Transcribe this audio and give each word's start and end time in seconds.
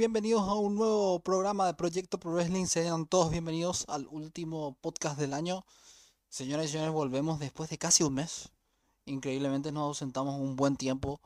bienvenidos 0.00 0.48
a 0.48 0.54
un 0.54 0.76
nuevo 0.76 1.20
programa 1.20 1.66
de 1.66 1.74
Proyecto 1.74 2.18
Pro 2.18 2.32
Wrestling. 2.32 2.64
Sean 2.64 3.06
todos 3.06 3.30
bienvenidos 3.30 3.84
al 3.86 4.06
último 4.06 4.78
podcast 4.80 5.18
del 5.18 5.34
año. 5.34 5.66
Señoras 6.30 6.64
y 6.64 6.68
señores, 6.70 6.94
volvemos 6.94 7.38
después 7.38 7.68
de 7.68 7.76
casi 7.76 8.02
un 8.02 8.14
mes. 8.14 8.48
Increíblemente 9.04 9.72
nos 9.72 9.82
ausentamos 9.82 10.40
un 10.40 10.56
buen 10.56 10.76
tiempo. 10.76 11.20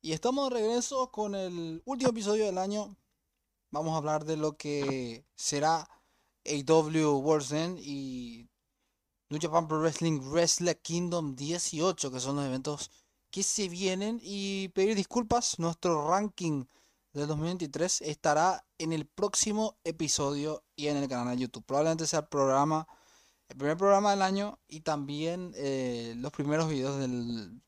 Y 0.00 0.14
estamos 0.14 0.50
de 0.50 0.56
regreso 0.56 1.12
con 1.12 1.36
el 1.36 1.80
último 1.84 2.10
episodio 2.10 2.46
del 2.46 2.58
año. 2.58 2.96
Vamos 3.70 3.94
a 3.94 3.98
hablar 3.98 4.24
de 4.24 4.36
lo 4.36 4.56
que 4.56 5.24
será 5.36 5.88
AW 6.44 7.20
World's 7.20 7.52
End 7.52 7.78
y 7.78 8.48
New 9.28 9.38
Japan 9.40 9.68
Pro 9.68 9.78
Wrestling 9.78 10.18
Wrestle 10.24 10.76
Kingdom 10.80 11.36
18, 11.36 12.10
que 12.10 12.18
son 12.18 12.34
los 12.34 12.46
eventos 12.46 12.90
que 13.30 13.44
se 13.44 13.68
vienen. 13.68 14.18
Y 14.20 14.70
pedir 14.70 14.96
disculpas, 14.96 15.60
nuestro 15.60 16.08
ranking 16.08 16.64
del 17.12 17.26
2023 17.26 18.02
estará 18.02 18.64
en 18.78 18.92
el 18.92 19.06
próximo 19.06 19.76
episodio 19.84 20.64
y 20.74 20.88
en 20.88 20.96
el 20.96 21.08
canal 21.08 21.36
de 21.36 21.42
YouTube. 21.42 21.64
Probablemente 21.64 22.06
sea 22.06 22.20
el 22.20 22.28
programa, 22.28 22.86
el 23.48 23.56
primer 23.56 23.76
programa 23.76 24.12
del 24.12 24.22
año 24.22 24.58
y 24.66 24.80
también 24.80 25.52
eh, 25.56 26.14
los 26.16 26.32
primeros 26.32 26.68
videos 26.70 26.98
del, 26.98 27.60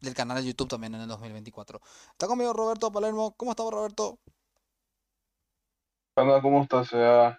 del 0.00 0.14
canal 0.14 0.38
de 0.38 0.48
YouTube 0.48 0.68
también 0.68 0.94
en 0.94 1.02
el 1.02 1.08
2024. 1.08 1.80
Está 2.12 2.26
conmigo 2.26 2.52
Roberto 2.52 2.90
Palermo. 2.90 3.34
¿Cómo 3.36 3.50
estamos, 3.50 3.72
Roberto? 3.72 4.18
Hola, 6.16 6.40
¿cómo 6.40 6.62
estás? 6.62 6.88
Sea 6.88 7.38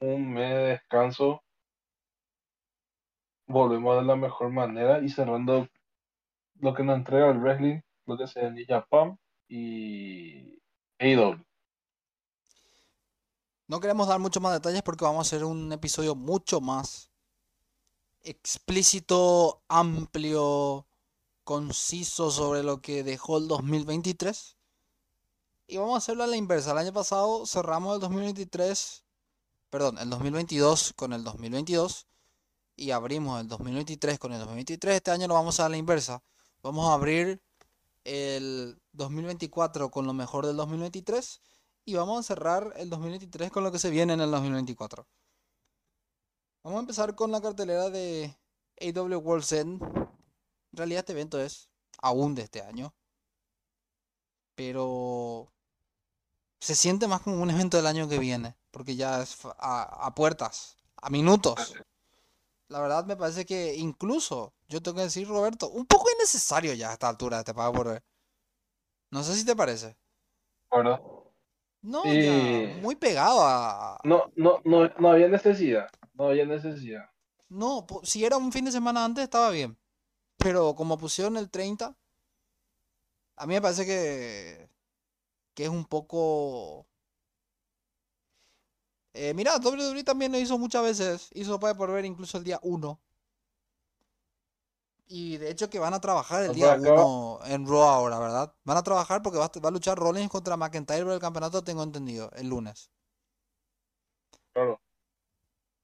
un 0.00 0.32
mes 0.32 0.50
de 0.50 0.62
descanso. 0.70 1.42
Volvemos 3.46 3.96
de 3.96 4.02
la 4.02 4.16
mejor 4.16 4.50
manera 4.50 5.00
y 5.00 5.08
cerrando 5.08 5.68
lo 6.56 6.74
que 6.74 6.82
nos 6.82 6.96
entrega 6.96 7.30
el 7.30 7.38
wrestling, 7.38 7.80
lo 8.06 8.18
que 8.18 8.26
sea 8.26 8.48
en 8.48 8.56
Japan 8.66 9.18
y 9.48 10.60
AEW. 10.98 11.44
No 13.66 13.80
queremos 13.80 14.08
dar 14.08 14.18
mucho 14.18 14.40
más 14.40 14.52
detalles 14.54 14.82
porque 14.82 15.04
vamos 15.04 15.26
a 15.26 15.28
hacer 15.28 15.44
un 15.44 15.72
episodio 15.72 16.14
mucho 16.14 16.60
más 16.60 17.10
explícito, 18.22 19.62
amplio, 19.68 20.86
conciso 21.44 22.30
sobre 22.30 22.62
lo 22.62 22.80
que 22.80 23.02
dejó 23.02 23.38
el 23.38 23.48
2023. 23.48 24.56
Y 25.66 25.76
vamos 25.76 25.94
a 25.94 25.98
hacerlo 25.98 26.24
a 26.24 26.26
la 26.26 26.36
inversa. 26.36 26.72
El 26.72 26.78
año 26.78 26.92
pasado 26.92 27.44
cerramos 27.46 27.94
el 27.94 28.00
2023, 28.00 29.04
perdón, 29.70 29.98
el 29.98 30.08
2022 30.10 30.94
con 30.96 31.12
el 31.12 31.24
2022 31.24 32.06
y 32.74 32.92
abrimos 32.92 33.40
el 33.40 33.48
2023 33.48 34.18
con 34.18 34.32
el 34.32 34.38
2023. 34.38 34.96
Este 34.96 35.10
año 35.10 35.26
lo 35.26 35.34
vamos 35.34 35.60
a 35.60 35.68
la 35.68 35.76
inversa. 35.76 36.22
Vamos 36.62 36.88
a 36.88 36.94
abrir 36.94 37.42
el 38.04 38.80
2024 38.92 39.90
con 39.90 40.06
lo 40.06 40.12
mejor 40.12 40.46
del 40.46 40.56
2023 40.56 41.40
y 41.84 41.94
vamos 41.94 42.20
a 42.20 42.22
cerrar 42.22 42.72
el 42.76 42.90
2023 42.90 43.50
con 43.50 43.64
lo 43.64 43.72
que 43.72 43.78
se 43.78 43.90
viene 43.90 44.12
en 44.12 44.20
el 44.20 44.30
2024. 44.30 45.06
Vamos 46.62 46.78
a 46.78 46.80
empezar 46.80 47.14
con 47.14 47.32
la 47.32 47.40
cartelera 47.40 47.88
de 47.88 48.36
AW 48.80 49.18
World's 49.18 49.52
End. 49.52 49.82
En 49.82 50.76
realidad 50.76 51.00
este 51.00 51.12
evento 51.12 51.40
es 51.40 51.70
aún 52.02 52.34
de 52.34 52.42
este 52.42 52.60
año. 52.60 52.94
Pero 54.54 55.52
se 56.60 56.74
siente 56.74 57.06
más 57.06 57.22
como 57.22 57.40
un 57.40 57.50
evento 57.50 57.76
del 57.76 57.86
año 57.86 58.08
que 58.08 58.18
viene. 58.18 58.56
Porque 58.70 58.96
ya 58.96 59.22
es 59.22 59.38
a, 59.58 60.06
a 60.06 60.14
puertas, 60.14 60.76
a 60.96 61.08
minutos. 61.08 61.74
La 62.68 62.80
verdad 62.80 63.04
me 63.04 63.16
parece 63.16 63.44
que 63.44 63.74
incluso, 63.74 64.54
yo 64.68 64.82
tengo 64.82 64.96
que 64.96 65.02
decir, 65.04 65.26
Roberto, 65.28 65.68
un 65.70 65.86
poco 65.86 66.06
innecesario 66.14 66.72
ya 66.74 66.90
a 66.90 66.92
esta 66.94 67.08
altura 67.08 67.40
este 67.40 67.54
pago 67.54 67.72
por 67.72 67.88
ver. 67.88 68.02
No 69.10 69.22
sé 69.22 69.34
si 69.34 69.44
te 69.44 69.54
parece. 69.56 69.96
¿Verdad? 70.70 71.00
No, 71.82 72.04
Y- 72.06 72.22
ya, 72.22 72.80
muy 72.82 72.96
pegado 72.96 73.40
a... 73.42 73.98
No, 74.04 74.24
no, 74.36 74.60
no, 74.64 74.88
no 74.98 75.10
había 75.10 75.28
necesidad. 75.28 75.88
No 76.14 76.28
había 76.28 76.44
necesidad. 76.44 77.04
No, 77.50 77.86
si 78.02 78.24
era 78.24 78.36
un 78.36 78.52
fin 78.52 78.64
de 78.64 78.72
semana 78.72 79.04
antes 79.04 79.24
estaba 79.24 79.50
bien. 79.50 79.78
Pero 80.38 80.74
como 80.74 80.98
pusieron 80.98 81.36
el 81.36 81.50
30, 81.50 81.96
a 83.36 83.46
mí 83.46 83.54
me 83.54 83.62
parece 83.62 83.86
que, 83.86 84.68
que 85.54 85.64
es 85.64 85.70
un 85.70 85.86
poco... 85.86 86.87
Eh, 89.20 89.34
mira, 89.34 89.56
WWE 89.58 90.04
también 90.04 90.30
lo 90.30 90.38
hizo 90.38 90.56
muchas 90.58 90.82
veces. 90.84 91.28
Hizo 91.34 91.58
Pague 91.58 91.74
por 91.74 91.90
ver 91.90 92.04
incluso 92.04 92.38
el 92.38 92.44
día 92.44 92.60
1. 92.62 93.00
Y 95.08 95.38
de 95.38 95.50
hecho 95.50 95.68
que 95.70 95.78
van 95.80 95.94
a 95.94 96.00
trabajar 96.00 96.42
el 96.42 96.48
Pues 96.48 96.56
día 96.56 96.76
por 96.76 96.86
acá- 96.86 97.04
1 97.04 97.40
en 97.46 97.66
Raw 97.66 97.82
ahora, 97.82 98.18
¿verdad? 98.20 98.54
Van 98.64 98.76
a 98.76 98.82
trabajar 98.82 99.22
porque 99.22 99.38
va 99.38 99.46
a, 99.46 99.60
va 99.60 99.68
a 99.70 99.72
luchar 99.72 99.98
Rollins 99.98 100.30
contra 100.30 100.56
McIntyre 100.56 101.02
por 101.02 101.14
el 101.14 101.18
campeonato, 101.20 101.64
tengo 101.64 101.82
entendido, 101.82 102.30
el 102.36 102.48
lunes. 102.48 102.90
Claro. 104.52 104.80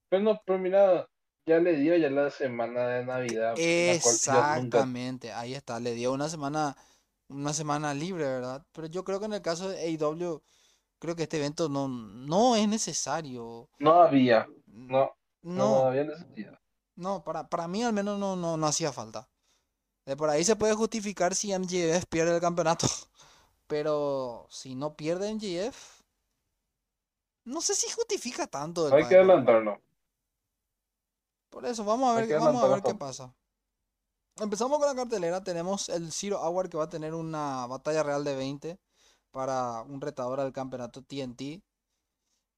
Pero 0.09 0.23
no, 0.23 0.41
pero 0.45 0.59
mira, 0.59 1.09
ya 1.45 1.59
le 1.59 1.75
dio 1.75 1.97
ya 1.97 2.09
la 2.09 2.29
semana 2.29 2.87
de 2.87 3.05
Navidad. 3.05 3.49
nunca- 3.49 3.61
Exactamente, 3.95 5.33
ahí 5.33 5.55
está, 5.55 5.79
le 5.79 5.93
dio 5.93 6.13
una 6.13 6.29
semana, 6.29 6.77
una 7.27 7.51
semana 7.51 7.93
libre, 7.95 8.23
¿verdad? 8.25 8.63
Pero 8.71 8.87
yo 8.87 9.03
creo 9.03 9.19
que 9.19 9.25
en 9.25 9.33
el 9.33 9.41
caso 9.41 9.67
de 9.69 9.79
AEW, 9.81 10.41
creo 11.05 11.15
que 11.15 11.23
este 11.23 11.37
evento 11.37 11.69
no, 11.69 11.87
no 11.87 12.55
es 12.55 12.67
necesario. 12.67 13.69
No 13.77 14.01
había. 14.01 14.47
No, 14.65 15.15
no, 15.43 15.53
No, 15.53 15.85
había 15.85 16.03
necesidad. 16.03 16.59
no, 16.95 17.23
para, 17.23 17.47
para 17.47 17.67
mí 17.67 17.83
al 17.83 17.93
menos 17.93 18.19
no, 18.19 18.35
no, 18.35 18.57
no 18.57 18.67
hacía 18.67 18.91
falta. 18.91 19.29
De 20.05 20.17
por 20.17 20.29
ahí 20.29 20.43
se 20.43 20.55
puede 20.55 20.73
justificar 20.73 21.33
si 21.35 21.57
MJF 21.57 22.05
pierde 22.09 22.35
el 22.35 22.41
campeonato, 22.41 22.87
pero 23.67 24.47
si 24.49 24.75
no 24.75 24.95
pierde 24.95 25.33
MJF, 25.33 26.01
no 27.45 27.61
sé 27.61 27.75
si 27.75 27.89
justifica 27.91 28.47
tanto 28.47 28.87
el 28.87 28.93
Hay 28.93 29.07
que 29.07 29.15
adelantarnos. 29.15 29.79
Por 31.49 31.65
eso, 31.65 31.85
vamos 31.85 32.11
a 32.11 32.19
ver, 32.19 32.27
que 32.27 32.35
vamos 32.35 32.63
a 32.63 32.67
ver 32.67 32.81
qué 32.81 32.95
pasa. 32.95 33.33
Empezamos 34.37 34.79
con 34.79 34.87
la 34.87 34.95
cartelera. 34.95 35.43
Tenemos 35.43 35.87
el 35.87 36.11
Zero 36.11 36.41
Hour 36.41 36.67
que 36.67 36.77
va 36.77 36.85
a 36.85 36.89
tener 36.89 37.13
una 37.13 37.65
batalla 37.67 38.03
real 38.03 38.23
de 38.23 38.35
20 38.35 38.79
para 39.35 39.81
un 39.81 39.99
retador 39.99 40.39
al 40.39 40.53
campeonato 40.53 41.01
TNT 41.01 41.61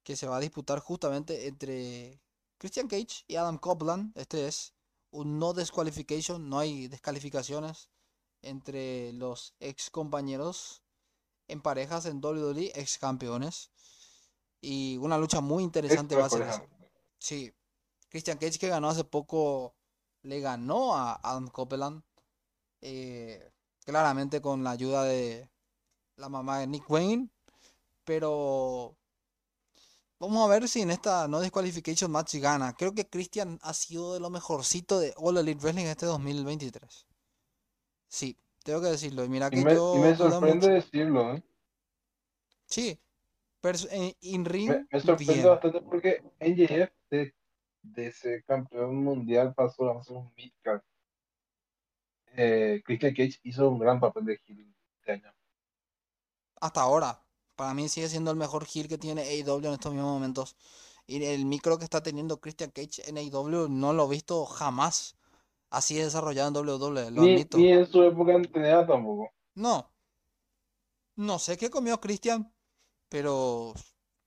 que 0.03 0.15
se 0.15 0.27
va 0.27 0.37
a 0.37 0.39
disputar 0.39 0.77
justamente 0.77 1.47
entre 1.47 2.21
Christian 2.59 2.87
Cage 2.87 3.23
y 3.27 3.35
Adam 3.35 3.57
Copeland. 3.57 4.15
Este 4.15 4.47
es 4.47 4.75
un 5.09 5.39
no 5.39 5.53
disqualification, 5.53 6.47
no 6.47 6.59
hay 6.59 6.87
descalificaciones 6.87 7.89
entre 8.43 9.11
los 9.13 9.55
ex 9.59 9.89
compañeros 9.89 10.83
en 11.47 11.61
parejas 11.61 12.05
en 12.05 12.23
WWE, 12.23 12.71
ex 12.75 12.99
campeones. 12.99 13.71
Y 14.61 14.97
una 14.97 15.17
lucha 15.17 15.41
muy 15.41 15.63
interesante 15.63 16.15
va 16.15 16.25
a 16.25 16.29
ser 16.29 16.43
esa. 16.43 16.63
Sí, 17.17 17.51
Christian 18.09 18.37
Cage 18.37 18.59
que 18.59 18.67
ganó 18.67 18.89
hace 18.89 19.03
poco 19.03 19.73
le 20.21 20.41
ganó 20.41 20.95
a 20.95 21.19
Adam 21.23 21.47
Copeland. 21.47 22.03
eh, 22.81 23.51
claramente 23.83 24.41
con 24.41 24.63
la 24.63 24.71
ayuda 24.71 25.05
de 25.05 25.49
la 26.17 26.29
mamá 26.29 26.59
de 26.59 26.67
Nick 26.67 26.89
Wayne. 26.89 27.29
Pero 28.03 28.95
vamos 30.19 30.45
a 30.45 30.51
ver 30.53 30.67
si 30.67 30.81
en 30.81 30.91
esta 30.91 31.27
no 31.27 31.41
disqualification 31.41 32.11
match 32.11 32.35
gana. 32.35 32.73
Creo 32.73 32.93
que 32.93 33.07
Christian 33.07 33.59
ha 33.61 33.73
sido 33.73 34.13
de 34.13 34.19
lo 34.19 34.29
mejorcito 34.29 34.99
de 34.99 35.13
All 35.17 35.37
Elite 35.37 35.61
Wrestling 35.61 35.85
este 35.85 36.05
2023. 36.05 37.07
Sí, 38.07 38.37
tengo 38.63 38.81
que 38.81 38.87
decirlo. 38.87 39.23
Y 39.23 39.29
mira 39.29 39.49
que 39.49 39.59
Y 39.59 39.65
me, 39.65 39.75
yo 39.75 39.95
y 39.97 39.99
me 39.99 40.15
sorprende 40.15 40.69
decirlo, 40.69 41.33
¿eh? 41.33 41.43
Sí, 42.65 42.99
eh, 43.91 44.13
in 44.21 44.45
ring, 44.45 44.69
Me, 44.69 44.87
me 44.91 44.99
sorprende 44.99 45.33
bien. 45.33 45.47
bastante 45.47 45.81
porque 45.81 46.21
NJF 46.39 46.91
de, 47.09 47.33
de 47.81 48.11
ser 48.11 48.43
campeón 48.45 48.95
mundial 49.03 49.53
pasó 49.53 49.91
a 49.91 50.03
ser 50.03 50.17
un 50.17 50.31
midcard. 50.35 50.81
Eh, 52.35 52.81
Christian 52.85 53.13
Cage 53.13 53.39
hizo 53.43 53.69
un 53.69 53.79
gran 53.79 53.99
papel 53.99 54.25
de 54.25 54.39
heel 54.47 54.73
este 54.99 55.11
año. 55.13 55.33
Hasta 56.61 56.81
ahora. 56.81 57.21
Para 57.55 57.73
mí 57.73 57.89
sigue 57.89 58.09
siendo 58.09 58.31
el 58.31 58.37
mejor 58.37 58.67
heel 58.73 58.87
que 58.87 58.97
tiene 58.97 59.23
AEW 59.23 59.67
en 59.67 59.73
estos 59.73 59.93
mismos 59.93 60.13
momentos. 60.13 60.55
Y 61.07 61.23
el 61.23 61.45
micro 61.45 61.77
que 61.77 61.85
está 61.85 62.03
teniendo 62.03 62.39
Christian 62.39 62.71
Cage 62.71 63.07
en 63.09 63.17
AEW 63.17 63.67
no 63.69 63.93
lo 63.93 64.05
he 64.05 64.09
visto 64.09 64.45
jamás 64.45 65.15
así 65.69 65.95
desarrollado 65.95 66.49
en 66.49 66.67
WWE, 66.67 67.11
lo 67.11 67.21
Ni, 67.23 67.71
en 67.71 67.85
su 67.91 68.03
época 68.03 68.33
en 68.33 68.43
TNA 68.51 68.87
tampoco. 68.87 69.31
No. 69.55 69.91
No 71.15 71.39
sé 71.39 71.57
qué 71.57 71.69
comió 71.69 71.99
Christian, 71.99 72.53
pero 73.09 73.73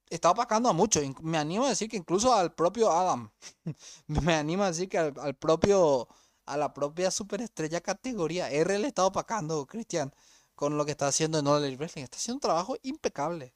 está 0.09 0.31
opacando 0.31 0.69
a 0.69 0.73
mucho. 0.73 1.01
Inc- 1.01 1.21
Me 1.21 1.37
animo 1.37 1.65
a 1.65 1.69
decir 1.69 1.89
que 1.89 1.97
incluso 1.97 2.33
al 2.33 2.53
propio 2.53 2.91
Adam. 2.91 3.31
Me 4.07 4.35
animo 4.35 4.63
a 4.63 4.67
decir 4.67 4.89
que 4.89 4.97
al, 4.97 5.13
al 5.19 5.35
propio, 5.35 6.07
a 6.45 6.57
la 6.57 6.73
propia 6.73 7.11
superestrella 7.11 7.81
categoría 7.81 8.49
R 8.51 8.77
le 8.79 8.87
está 8.87 9.05
opacando 9.05 9.65
Christian 9.65 10.13
con 10.55 10.77
lo 10.77 10.85
que 10.85 10.91
está 10.91 11.07
haciendo 11.07 11.39
en 11.39 11.47
All 11.47 11.63
Elite 11.63 11.77
Wrestling. 11.77 12.03
Está 12.03 12.17
haciendo 12.17 12.37
un 12.37 12.41
trabajo 12.41 12.75
impecable. 12.83 13.53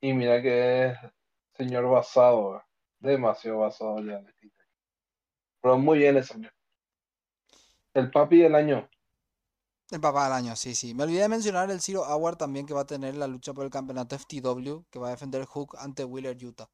Y 0.00 0.12
mira 0.12 0.40
que 0.42 0.86
es 0.86 0.98
señor 1.56 1.88
basado, 1.88 2.62
demasiado 2.98 3.58
basado 3.58 4.00
ya. 4.00 4.22
Pero 5.60 5.78
muy 5.78 5.98
bien 5.98 6.16
ese 6.16 6.34
año. 6.34 6.50
El 7.94 8.10
papi 8.10 8.40
del 8.40 8.54
año. 8.54 8.88
El 9.90 10.00
papá 10.00 10.24
del 10.24 10.32
año, 10.32 10.56
sí, 10.56 10.74
sí. 10.74 10.94
Me 10.94 11.04
olvidé 11.04 11.22
de 11.22 11.28
mencionar 11.28 11.70
el 11.70 11.80
Zero 11.80 12.02
Hour 12.02 12.36
también 12.36 12.66
que 12.66 12.74
va 12.74 12.82
a 12.82 12.86
tener 12.86 13.16
la 13.16 13.26
lucha 13.26 13.54
por 13.54 13.64
el 13.64 13.70
campeonato 13.70 14.18
FTW, 14.18 14.84
que 14.90 14.98
va 14.98 15.08
a 15.08 15.10
defender 15.12 15.44
Hook 15.44 15.76
ante 15.78 16.04
Wheeler 16.04 16.36
Utah. 16.44 16.68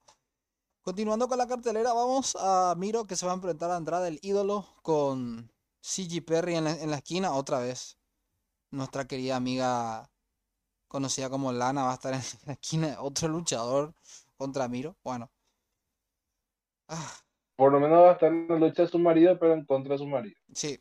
Continuando 0.83 1.29
con 1.29 1.39
la 1.39 1.47
cartelera, 1.47 1.93
vamos 1.93 2.37
a 2.41 2.75
Miro 2.77 3.07
que 3.07 3.15
se 3.17 3.25
va 3.25 3.33
a 3.33 3.37
enfrentar 3.37 3.71
a 3.71 3.77
Andrade, 3.77 4.09
el 4.09 4.19
ídolo, 4.23 4.67
con 4.83 5.53
CG 5.81 6.25
Perry 6.25 6.57
en 6.57 6.65
la, 6.65 6.73
en 6.73 6.91
la 6.91 6.97
esquina 6.97 7.35
otra 7.35 7.61
vez. 7.61 7.99
Nuestra 8.73 9.07
querida 9.07 9.37
amiga 9.37 10.11
conocida 10.89 11.31
como 11.31 11.53
Lana 11.53 11.85
va 11.85 11.93
a 11.93 11.95
estar 11.95 12.15
en 12.15 12.23
la 12.47 12.55
esquina. 12.55 12.97
Otro 13.03 13.29
luchador 13.29 13.95
contra 14.37 14.69
Miro. 14.69 14.97
Bueno. 15.05 15.31
Ah, 16.89 17.23
Por 17.57 17.73
lo 17.73 17.81
menos 17.81 18.01
va 18.03 18.11
a 18.11 18.13
estar 18.13 18.31
en 18.31 18.47
la 18.47 18.57
lucha 18.59 18.83
de 18.83 18.89
su 18.89 18.99
marido, 18.99 19.39
pero 19.39 19.55
en 19.55 19.65
contra 19.65 19.95
de 19.95 19.99
su 20.01 20.07
marido. 20.07 20.37
sí. 20.55 20.79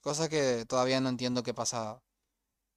Cosa 0.00 0.28
que 0.28 0.64
todavía 0.68 1.00
no 1.00 1.08
entiendo 1.08 1.42
qué 1.42 1.54
pasa 1.54 2.02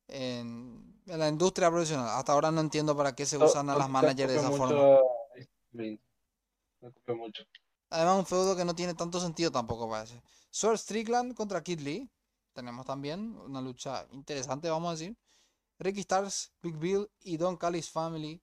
en, 0.08 1.02
en 1.08 1.20
la 1.20 1.30
industria 1.30 1.70
profesional. 1.72 2.10
Hasta 2.10 2.34
ahora 2.34 2.52
no 2.52 2.62
entiendo 2.62 2.98
para 2.98 3.16
qué 3.16 3.26
se 3.28 3.38
No, 3.40 3.46
usan 3.46 3.70
a 3.70 3.76
las 3.78 3.90
managers 3.90 4.30
de 4.32 4.38
esa 4.38 4.52
mucho 4.52 4.64
forma. 4.68 5.02
a 6.82 6.92
copia 6.92 7.16
mucho. 7.16 7.44
Además, 7.90 8.20
un 8.20 8.26
feudo 8.26 8.56
que 8.56 8.64
no 8.66 8.76
tiene 8.76 8.94
tanto 8.94 9.20
sentido 9.20 9.52
tampoco 9.52 9.90
parece. 9.90 10.22
Swerve 10.50 10.78
Strickland 10.78 11.34
contra 11.36 11.62
Kid 11.64 11.82
Lee. 11.82 12.10
Tenemos 12.58 12.88
también 12.88 13.38
una 13.38 13.62
lucha 13.62 14.08
interesante, 14.14 14.68
vamos 14.68 14.88
a 14.88 14.92
decir. 14.94 15.16
Ricky 15.78 16.00
Stars, 16.00 16.52
Big 16.64 16.76
Bill 16.76 17.08
y 17.20 17.38
Don 17.38 17.56
Callis 17.56 17.92
Family. 17.92 18.42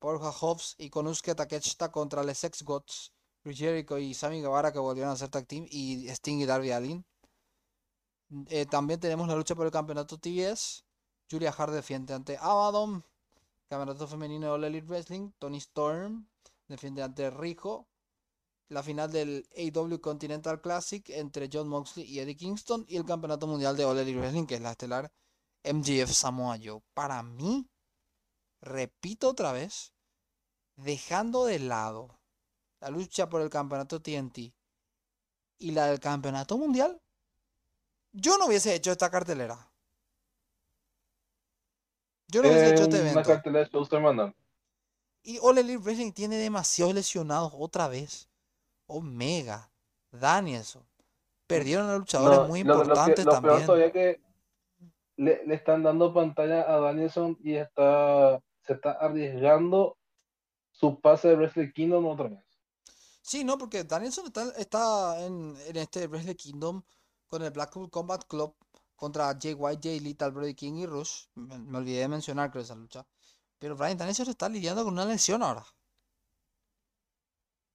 Porja 0.00 0.32
Hobbs 0.32 0.74
y 0.78 0.90
Konusuke 0.90 1.36
Takeshita 1.36 1.92
contra 1.92 2.24
Les 2.24 2.38
Sex 2.38 2.64
Gods. 2.64 3.12
Jericho 3.44 3.98
y 3.98 4.14
Sammy 4.14 4.40
Guevara 4.40 4.72
que 4.72 4.80
volvieron 4.80 5.12
a 5.12 5.16
ser 5.16 5.28
tag 5.28 5.46
team. 5.46 5.64
Y 5.70 6.08
Sting 6.08 6.40
y 6.40 6.44
Darby 6.44 6.72
Allin. 6.72 7.04
Eh, 8.48 8.66
también 8.66 8.98
tenemos 8.98 9.28
la 9.28 9.36
lucha 9.36 9.54
por 9.54 9.66
el 9.66 9.70
campeonato 9.70 10.18
TBS. 10.18 10.84
Julia 11.30 11.54
Hart 11.56 11.72
defiende 11.72 12.14
ante 12.14 12.36
Abaddon. 12.36 13.04
Campeonato 13.68 14.08
femenino 14.08 14.48
de 14.48 14.52
All 14.54 14.64
Elite 14.64 14.88
Wrestling. 14.88 15.30
Tony 15.38 15.58
Storm 15.58 16.26
defiende 16.66 17.04
ante 17.04 17.30
Rico 17.30 17.86
la 18.72 18.82
final 18.82 19.12
del 19.12 19.46
AW 19.54 20.00
Continental 20.00 20.60
Classic 20.60 21.08
entre 21.10 21.48
John 21.52 21.68
Moxley 21.68 22.06
y 22.06 22.20
Eddie 22.20 22.36
Kingston 22.36 22.84
y 22.88 22.96
el 22.96 23.04
campeonato 23.04 23.46
mundial 23.46 23.76
de 23.76 23.84
All 23.84 23.98
Elite 23.98 24.18
Wrestling, 24.18 24.46
que 24.46 24.54
es 24.54 24.60
la 24.62 24.70
estelar 24.70 25.12
MGF 25.62 26.10
Samoa 26.10 26.58
Joe. 26.62 26.82
Para 26.94 27.22
mí, 27.22 27.68
repito 28.62 29.28
otra 29.28 29.52
vez, 29.52 29.92
dejando 30.76 31.44
de 31.44 31.58
lado 31.58 32.18
la 32.80 32.88
lucha 32.88 33.28
por 33.28 33.42
el 33.42 33.50
campeonato 33.50 34.00
TNT 34.00 34.54
y 35.58 35.70
la 35.70 35.86
del 35.86 36.00
campeonato 36.00 36.56
mundial, 36.56 37.00
yo 38.12 38.38
no 38.38 38.46
hubiese 38.46 38.74
hecho 38.74 38.90
esta 38.90 39.10
cartelera. 39.10 39.70
Yo 42.28 42.42
no 42.42 42.48
hubiese 42.48 42.70
hecho 42.70 42.84
este 42.84 43.00
una 43.00 43.10
evento. 43.10 43.28
cartelera 43.28 43.64
de 43.66 43.70
show 43.70 43.84
semanal. 43.84 44.34
Y 45.22 45.38
All 45.40 45.58
Elite 45.58 45.78
Wrestling 45.78 46.12
tiene 46.12 46.36
demasiados 46.36 46.94
lesionados 46.94 47.52
otra 47.54 47.86
vez. 47.86 48.31
Omega, 48.92 49.70
Danielson. 50.10 50.86
Perdieron 51.46 51.88
a 51.90 51.98
luchadores 51.98 52.40
No, 52.40 52.46
muy 52.46 52.64
lo, 52.64 52.84
lo 52.84 53.04
que, 53.04 53.14
importantes 53.14 53.24
lo 53.24 53.40
peor 53.40 53.62
también. 53.62 53.66
todavía 53.66 53.92
que 53.92 54.22
le, 55.16 55.44
le 55.46 55.54
están 55.54 55.82
dando 55.82 56.12
pantalla 56.14 56.62
a 56.72 56.78
Danielson 56.80 57.38
y 57.42 57.54
está, 57.54 58.40
se 58.62 58.74
está 58.74 58.92
arriesgando 58.92 59.98
su 60.70 61.00
pase 61.00 61.28
de 61.28 61.36
Wrestle 61.36 61.72
Kingdom 61.72 62.06
otra 62.06 62.28
vez. 62.28 62.44
Sí, 63.20 63.44
no, 63.44 63.56
porque 63.58 63.84
Danielson 63.84 64.26
está, 64.26 64.50
está 64.58 65.24
en, 65.24 65.56
en 65.66 65.76
este 65.76 66.06
Wrestle 66.08 66.36
Kingdom 66.36 66.82
con 67.28 67.42
el 67.42 67.50
Blackpool 67.50 67.90
Combat 67.90 68.24
Club 68.26 68.54
contra 68.96 69.36
Jay 69.40 69.54
White, 69.54 69.88
Jay 69.88 70.00
Lethal, 70.00 70.32
Brody 70.32 70.54
King 70.54 70.74
y 70.74 70.86
Rush. 70.86 71.26
Me, 71.34 71.58
me 71.58 71.78
olvidé 71.78 72.00
de 72.00 72.08
mencionar, 72.08 72.50
creo, 72.50 72.62
esa 72.62 72.74
lucha. 72.74 73.06
Pero 73.58 73.76
Brian 73.76 73.96
Danielson 73.98 74.28
está 74.28 74.48
lidiando 74.48 74.84
con 74.84 74.92
una 74.94 75.04
lesión 75.04 75.42
ahora. 75.42 75.64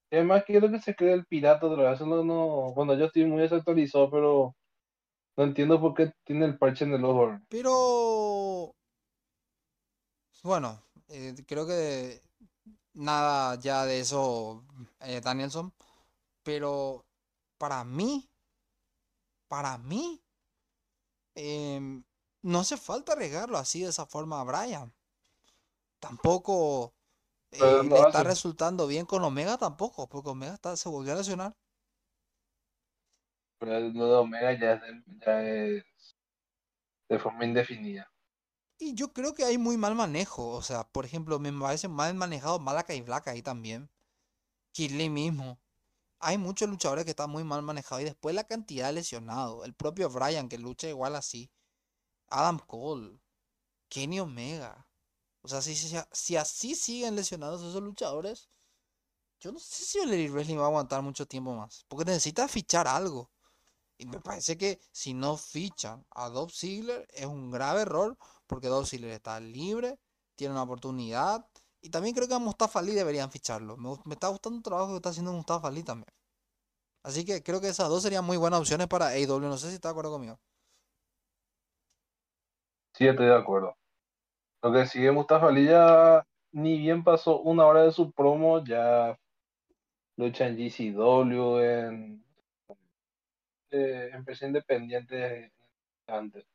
Es 0.10 0.24
más, 0.26 0.44
quiero 0.46 0.70
que 0.70 0.80
se 0.80 0.96
cree 0.96 1.14
el 1.14 1.26
pirata 1.26 1.66
otra 1.68 1.92
vez. 1.92 2.02
No, 2.02 2.24
no- 2.24 2.74
bueno, 2.74 2.94
yo 2.96 3.06
estoy 3.06 3.26
muy 3.26 3.42
desactualizado, 3.42 4.10
pero 4.10 4.56
no 5.38 5.44
entiendo 5.46 5.80
por 5.82 5.94
qué 5.96 6.14
tiene 6.26 6.46
el 6.46 6.58
parche 6.58 6.86
en 6.86 6.94
el 6.94 7.06
ojo. 7.06 7.40
Pero 7.50 8.74
bueno, 10.44 10.82
eh, 11.10 11.36
creo 11.48 11.68
que 11.68 12.22
nada 12.94 13.56
ya 13.60 13.86
de 13.86 14.00
eso, 14.02 14.66
eh, 15.02 15.22
Danielson. 15.22 15.74
Pero 16.44 17.06
para 17.58 17.84
mí, 17.84 18.30
para 19.50 19.78
mí, 19.78 20.22
em, 21.36 22.04
no 22.44 22.60
hace 22.60 22.76
falta 22.78 23.14
arriesgarlo 23.14 23.58
así 23.58 23.82
de 23.82 23.90
esa 23.90 24.06
forma 24.06 24.42
a 24.42 24.44
Brian. 24.44 24.94
Tampoco 26.00 26.96
Pero 27.50 27.82
eh, 27.82 27.84
le 27.84 28.00
está 28.00 28.22
hace. 28.22 28.24
resultando 28.24 28.88
bien 28.88 29.06
con 29.06 29.24
Omega 29.24 29.58
tampoco, 29.58 30.08
porque 30.10 30.30
Omega 30.30 30.54
está, 30.54 30.76
se 30.78 30.90
volvió 30.90 31.14
a 31.14 31.18
lesionar. 31.18 31.56
Pero 33.60 33.80
lo 33.80 34.08
de 34.12 34.16
Omega 34.18 34.54
ya 34.60 34.74
es 34.74 34.82
de, 34.82 35.04
ya 35.26 35.42
es 35.44 35.84
de 37.10 37.20
forma 37.20 37.46
indefinida. 37.46 38.12
Y 38.80 38.96
yo 38.96 39.14
creo 39.14 39.34
que 39.34 39.44
hay 39.46 39.58
muy 39.58 39.78
mal 39.78 39.96
manejo. 39.96 40.50
O 40.50 40.62
sea, 40.62 40.84
por 40.90 41.06
ejemplo, 41.06 41.40
me 41.40 41.52
parece 41.54 41.88
mal 41.88 42.14
manejado 42.16 42.60
Malakai 42.60 42.98
y 42.98 43.02
Black 43.02 43.28
ahí 43.28 43.42
también. 43.42 43.90
Kirley 44.74 45.10
mismo. 45.10 45.60
Hay 46.20 46.38
muchos 46.38 46.70
luchadores 46.70 47.06
que 47.06 47.12
están 47.12 47.30
muy 47.32 47.44
mal 47.44 47.64
manejados. 47.64 48.02
Y 48.04 48.06
después 48.06 48.36
la 48.36 48.46
cantidad 48.46 48.88
de 48.88 48.94
lesionados. 48.94 49.66
El 49.66 49.74
propio 49.76 50.10
Bryan 50.10 50.50
que 50.50 50.58
lucha 50.60 50.90
igual 50.90 51.16
así. 51.16 51.52
Adam 52.30 52.60
Cole. 52.60 53.20
Kenny 53.90 54.20
Omega. 54.20 54.87
O 55.48 55.50
sea, 55.50 55.62
si, 55.62 55.76
si, 55.76 55.96
si 56.12 56.36
así 56.36 56.76
siguen 56.76 57.16
lesionados 57.16 57.62
esos 57.62 57.82
luchadores, 57.82 58.50
yo 59.40 59.54
no 59.54 59.60
sé 59.60 59.86
si 59.86 60.00
el 60.00 60.30
Wrestling 60.30 60.58
va 60.58 60.64
a 60.64 60.66
aguantar 60.66 61.02
mucho 61.02 61.26
tiempo 61.26 61.56
más. 61.56 61.86
Porque 61.88 62.04
necesita 62.04 62.50
fichar 62.50 62.86
algo. 62.86 63.32
Y 63.98 64.08
me 64.08 64.20
parece 64.20 64.58
que 64.58 64.82
si 64.92 65.14
no 65.14 65.38
fichan 65.38 66.06
a 66.10 66.28
Dolph 66.28 66.52
Ziggler 66.52 67.08
es 67.14 67.26
un 67.26 67.50
grave 67.50 67.84
error 67.84 68.18
porque 68.46 68.68
Dolph 68.68 68.90
Ziggler 68.90 69.12
está 69.12 69.40
libre, 69.40 69.98
tiene 70.36 70.52
una 70.52 70.64
oportunidad. 70.64 71.48
Y 71.80 71.92
también 71.92 72.14
creo 72.14 72.28
que 72.28 72.34
a 72.34 72.40
Mustafa 72.40 72.80
Ali 72.80 72.92
deberían 72.92 73.32
ficharlo. 73.32 73.78
Me, 73.78 74.14
está 74.14 74.28
gustando 74.28 74.58
el 74.58 74.64
trabajo 74.64 74.90
que 74.90 74.96
está 74.98 75.12
haciendo 75.12 75.32
Mustafa 75.32 75.70
Ali 75.70 75.84
también. 75.84 76.14
Así 77.04 77.24
que 77.24 77.42
creo 77.42 77.62
que 77.62 77.70
esas 77.70 77.88
dos 77.88 78.04
serían 78.04 78.26
muy 78.26 78.36
buenas 78.36 78.60
opciones 78.60 78.88
para 78.88 79.08
AEW. 79.08 79.40
No 79.40 79.58
sé 79.58 79.70
si 79.70 79.76
está 79.76 79.88
de 79.88 79.92
acuerdo 79.92 80.12
conmigo. 80.12 80.38
Sí, 82.96 83.08
estoy 83.08 83.28
de 83.28 83.36
acuerdo. 83.36 83.78
Lo 84.62 84.72
que 84.72 84.86
sigue 84.86 85.12
Mustafa 85.12 85.48
Ali 85.48 85.66
ya 85.66 86.24
ni 86.52 86.78
bien 86.80 87.04
pasó 87.04 87.42
una 87.42 87.66
hora 87.66 87.84
de 87.84 87.92
su 87.92 88.12
promo, 88.12 88.64
ya 88.64 89.18
lucha 90.18 90.48
en 90.48 90.58
GCW, 90.58 91.60
en 91.62 92.24
eh, 93.72 94.10
empresa 94.14 94.46
independiente 94.48 95.54
antes. 96.08 96.46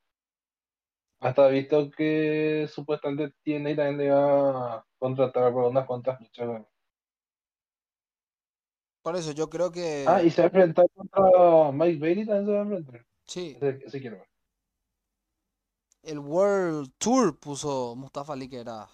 Hasta 1.19 1.47
visto 1.47 1.89
que 1.89 2.67
supuestamente 2.69 3.33
tiene 3.43 3.71
y 3.71 3.75
también 3.75 3.97
le 3.97 4.11
va 4.11 4.75
a 4.75 4.85
contratar 4.99 5.51
por 5.51 5.63
unas 5.71 5.87
cuantas 5.87 6.19
luchas. 6.21 6.65
Por 9.01 9.15
eso 9.15 9.31
yo 9.31 9.49
creo 9.49 9.71
Ah, 10.05 10.21
y 10.21 10.29
que 10.29 10.31
se 10.31 10.41
va 10.41 10.45
a 10.45 10.47
enfrentar 10.49 10.85
contra 10.95 11.71
Mike 11.71 11.99
Bailey 11.99 12.25
también 12.25 12.45
se 12.45 12.51
va 12.51 12.59
a 12.59 12.61
enfrentar. 12.63 13.05
sí, 13.27 13.55
Ese, 13.57 13.79
ese 13.85 14.01
quiero 14.01 14.17
ver. 14.17 14.27
El 16.03 16.19
World 16.19 16.93
Tour 16.97 17.39
puso 17.39 17.95
Mustafa 17.95 18.33
Ali 18.33 18.49
que 18.49 18.59
era 18.59 18.89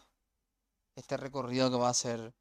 este 0.96 1.18
recorrido 1.18 1.70
que 1.70 1.78
va 1.78 1.88
a 1.88 1.92
hacer 1.92 2.34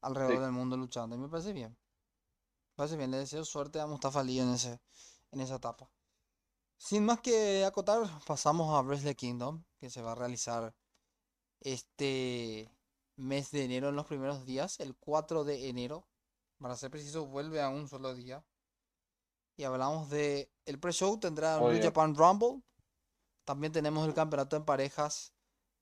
alrededor 0.00 0.36
Sí. 0.36 0.42
del 0.42 0.52
mundo 0.52 0.76
luchando. 0.76 1.16
Y 1.16 1.18
me 1.18 1.28
parece 1.28 1.52
bien. 1.52 1.70
Me 1.70 2.74
parece 2.76 2.96
bien. 2.96 3.10
Le 3.10 3.18
deseo 3.18 3.44
suerte 3.44 3.80
a 3.80 3.86
Mustafa 3.86 4.20
Ali 4.20 4.40
en 4.40 4.50
ese, 4.54 4.80
en 5.32 5.40
esa 5.40 5.56
etapa. 5.56 5.90
Sin 6.76 7.04
más 7.04 7.20
que 7.20 7.64
acotar, 7.64 8.02
pasamos 8.26 8.74
a 8.74 8.82
Wrestle 8.82 9.14
Kingdom, 9.14 9.64
que 9.78 9.90
se 9.90 10.02
va 10.02 10.12
a 10.12 10.16
realizar 10.16 10.74
este 11.60 12.70
mes 13.16 13.50
de 13.50 13.64
enero 13.64 13.88
en 13.88 13.96
los 13.96 14.06
primeros 14.06 14.44
días, 14.44 14.80
el 14.80 14.94
4 14.96 15.44
de 15.44 15.68
enero. 15.68 16.06
Para 16.58 16.76
ser 16.76 16.90
preciso, 16.90 17.26
vuelve 17.26 17.60
a 17.62 17.68
un 17.68 17.88
solo 17.88 18.14
día. 18.14 18.44
Y 19.56 19.64
hablamos 19.64 20.10
de 20.10 20.50
el 20.66 20.80
pre-show, 20.80 21.18
tendrá 21.18 21.58
Muy 21.58 21.64
New 21.72 21.72
bien. 21.74 21.84
Japan 21.84 22.14
Rumble. 22.14 22.62
También 23.44 23.72
tenemos 23.72 24.06
el 24.06 24.14
campeonato 24.14 24.56
en 24.56 24.64
parejas 24.64 25.34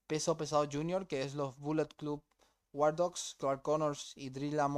peso 0.06 0.36
pesado 0.36 0.68
junior, 0.70 1.06
que 1.06 1.22
es 1.22 1.34
los 1.34 1.58
Bullet 1.58 1.88
Club 1.96 2.22
War 2.72 2.94
Dogs, 2.94 3.34
Clark 3.38 3.62
Connors 3.62 4.12
y 4.16 4.30
Drilla 4.30 4.68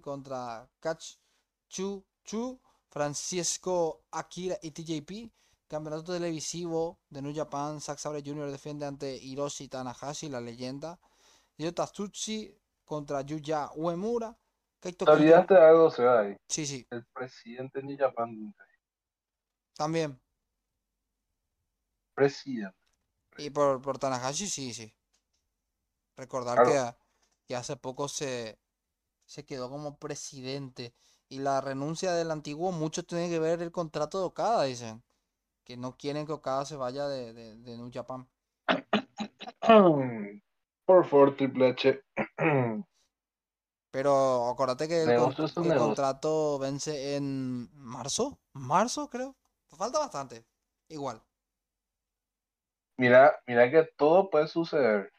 contra 0.00 0.68
Catch 0.80 1.16
Chu 1.68 2.04
Chu, 2.24 2.60
Francisco 2.90 4.04
Akira 4.10 4.58
y 4.62 4.70
TJP. 4.70 5.32
Campeonato 5.66 6.12
televisivo 6.12 6.98
de 7.10 7.20
New 7.22 7.34
Japan, 7.34 7.80
Zack 7.80 7.98
Sabre 7.98 8.22
Jr. 8.24 8.50
defiende 8.50 8.86
ante 8.86 9.14
Hiroshi 9.14 9.68
Tanahashi, 9.68 10.28
la 10.28 10.40
leyenda. 10.40 10.98
Ryota 11.58 11.86
Tsuchi 11.86 12.54
contra 12.84 13.22
Yuya 13.22 13.70
Uemura. 13.76 14.36
¿Te 14.80 14.94
olvidaste 15.06 15.54
de 15.54 15.60
algo? 15.60 15.90
Sí, 16.48 16.66
sí, 16.66 16.86
El 16.90 17.04
presidente 17.06 17.80
de 17.80 17.86
New 17.86 17.98
Japan. 17.98 18.54
también. 19.74 20.20
Presidente. 22.18 22.76
Y 23.38 23.50
por, 23.50 23.80
por 23.80 23.98
Tanahashi, 23.98 24.48
sí, 24.48 24.74
sí. 24.74 24.92
Recordar 26.16 26.56
Claro. 26.56 26.70
que, 26.70 26.78
a- 26.78 26.98
que 27.46 27.54
hace 27.56 27.76
poco 27.76 28.08
se, 28.08 28.58
se 29.24 29.44
quedó 29.44 29.70
como 29.70 29.96
presidente. 29.98 30.92
Y 31.28 31.38
la 31.38 31.60
renuncia 31.60 32.12
del 32.14 32.30
antiguo, 32.30 32.72
mucho 32.72 33.04
tiene 33.04 33.28
que 33.28 33.38
ver 33.38 33.62
el 33.62 33.70
contrato 33.70 34.18
de 34.18 34.24
Okada, 34.24 34.64
dicen. 34.64 35.02
Que 35.64 35.76
no 35.76 35.96
quieren 35.96 36.26
que 36.26 36.32
Okada 36.32 36.64
se 36.64 36.76
vaya 36.76 37.06
de, 37.06 37.32
de, 37.32 37.54
de 37.56 37.76
New 37.76 37.90
Japan. 37.92 38.28
Por 40.86 41.04
favor, 41.06 41.36
Triple 41.36 41.68
H. 41.68 42.02
Pero 43.90 44.48
acuérdate 44.48 44.86
que 44.88 45.02
el, 45.02 45.16
contrato 45.78 46.58
vence 46.58 47.16
en 47.16 47.70
marzo. 47.74 48.38
¿Marzo, 48.52 49.08
creo? 49.08 49.36
Falta 49.68 49.98
bastante. 49.98 50.44
Igual. 50.88 51.22
Mira, 52.98 53.40
mira 53.46 53.70
que 53.70 53.88
todo 53.96 54.28
puede 54.28 54.48
suceder. 54.48 55.12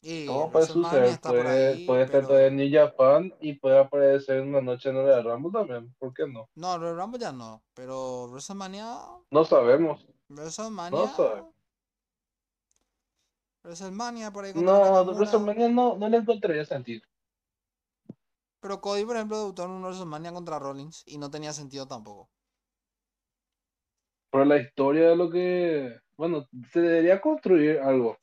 Y 0.00 0.26
Todo 0.26 0.50
puede 0.50 0.66
suceder. 0.66 1.20
Puede, 1.20 1.68
ahí, 1.68 1.86
puede 1.86 2.04
estar 2.04 2.22
todavía 2.26 2.48
en 2.48 2.56
New 2.56 2.70
Japan 2.72 3.34
y 3.40 3.54
puede 3.54 3.78
aparecer 3.78 4.38
en 4.38 4.48
una 4.48 4.60
noche 4.60 4.90
en 4.90 4.96
el 4.96 5.02
Royal 5.04 5.24
Rumble 5.24 5.52
también. 5.52 5.94
¿Por 5.98 6.14
qué 6.14 6.26
no? 6.26 6.48
No, 6.54 6.78
Royal 6.78 6.96
Rumble 6.96 7.20
ya 7.20 7.32
no. 7.32 7.62
Pero 7.74 8.28
WrestleMania... 8.28 8.96
No 9.30 9.44
sabemos. 9.44 10.06
WrestleMania... 10.28 11.00
No 11.00 11.06
sabe. 11.08 11.42
WrestleMania 13.64 14.30
por 14.30 14.44
ahí 14.44 14.52
No. 14.54 15.04
WrestleMania 15.04 15.68
no, 15.68 15.96
no 15.96 16.08
le 16.08 16.18
encontraría 16.18 16.64
sentido. 16.64 17.06
Pero 18.60 18.80
Cody, 18.80 19.04
por 19.04 19.16
ejemplo, 19.16 19.38
debutó 19.38 19.64
en 19.64 19.70
un 19.70 19.82
WrestleMania 19.82 20.32
contra 20.32 20.58
Rollins 20.58 21.02
y 21.06 21.18
no 21.18 21.30
tenía 21.30 21.52
sentido 21.52 21.86
tampoco. 21.86 22.28
Pero 24.30 24.44
la 24.44 24.58
historia 24.58 25.08
de 25.08 25.16
lo 25.16 25.30
que. 25.30 26.00
Bueno, 26.18 26.48
se 26.72 26.80
debería 26.80 27.20
construir 27.20 27.78
algo. 27.78 28.18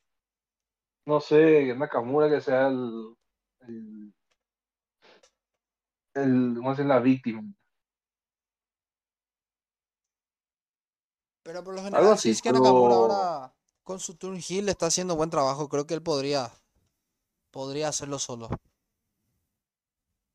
No 1.08 1.22
sé, 1.22 1.74
Nakamura 1.76 2.30
que 2.30 2.42
sea 2.42 2.68
el. 2.68 3.16
el, 3.62 4.14
el 6.16 6.54
¿cómo 6.58 6.76
se? 6.76 6.84
La 6.84 7.00
víctima. 7.00 7.42
Pero 11.44 11.64
por 11.64 11.74
lo 11.76 11.80
Algo 11.80 11.92
general, 11.92 12.14
así, 12.14 12.24
sí 12.24 12.30
es 12.32 12.42
que 12.42 12.52
Nakamura 12.52 12.96
ahora 12.96 13.54
con 13.84 14.00
su 14.00 14.16
turn 14.18 14.38
heel 14.38 14.68
está 14.68 14.88
haciendo 14.88 15.16
buen 15.16 15.30
trabajo. 15.30 15.70
Creo 15.70 15.88
que 15.88 15.94
él 15.94 16.02
podría, 16.02 16.52
podría 17.52 17.88
hacerlo 17.88 18.20
solo. 18.20 18.50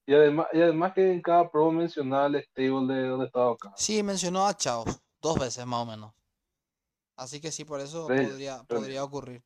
Y 0.07 0.15
además, 0.15 0.47
y 0.53 0.63
además 0.63 0.95
que 0.95 1.13
en 1.13 1.21
cada 1.21 1.51
promo 1.51 1.73
mencionaba 1.73 2.27
el 2.27 2.43
stable 2.43 2.95
de 2.95 3.09
donde 3.09 3.27
estaba 3.27 3.53
acá. 3.53 3.73
Sí, 3.77 4.03
mencionó 4.03 4.47
a 4.47 4.57
Chao 4.57 4.85
dos 5.21 5.39
veces 5.39 5.67
más 5.67 5.83
o 5.83 5.87
menos. 5.87 6.20
Así 7.21 7.39
que 7.39 7.53
sí, 7.53 7.67
por 7.67 7.81
eso 7.81 8.09
Sí, 8.09 8.15
podría, 8.27 8.61
sí. 8.61 8.65
podría 8.67 9.05
ocurrir. 9.05 9.45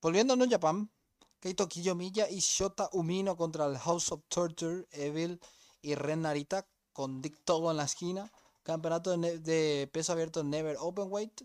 Volviendo 0.00 0.32
a 0.32 0.36
New 0.36 0.48
Japan, 0.48 0.90
Keito 1.38 1.68
Kiyomiya 1.68 2.30
y 2.30 2.38
Shota 2.40 2.88
Umino 2.94 3.36
contra 3.36 3.66
el 3.66 3.76
House 3.76 4.10
of 4.10 4.22
Torture, 4.28 4.86
Evil 4.90 5.38
y 5.82 5.94
Ren 5.96 6.22
Narita 6.22 6.66
con 6.94 7.20
Dick 7.20 7.44
Togo 7.44 7.70
en 7.70 7.76
la 7.76 7.84
esquina. 7.84 8.32
Campeonato 8.62 9.14
de, 9.18 9.90
peso 9.92 10.12
abierto 10.14 10.42
Never 10.42 10.78
Openweight. 10.80 11.42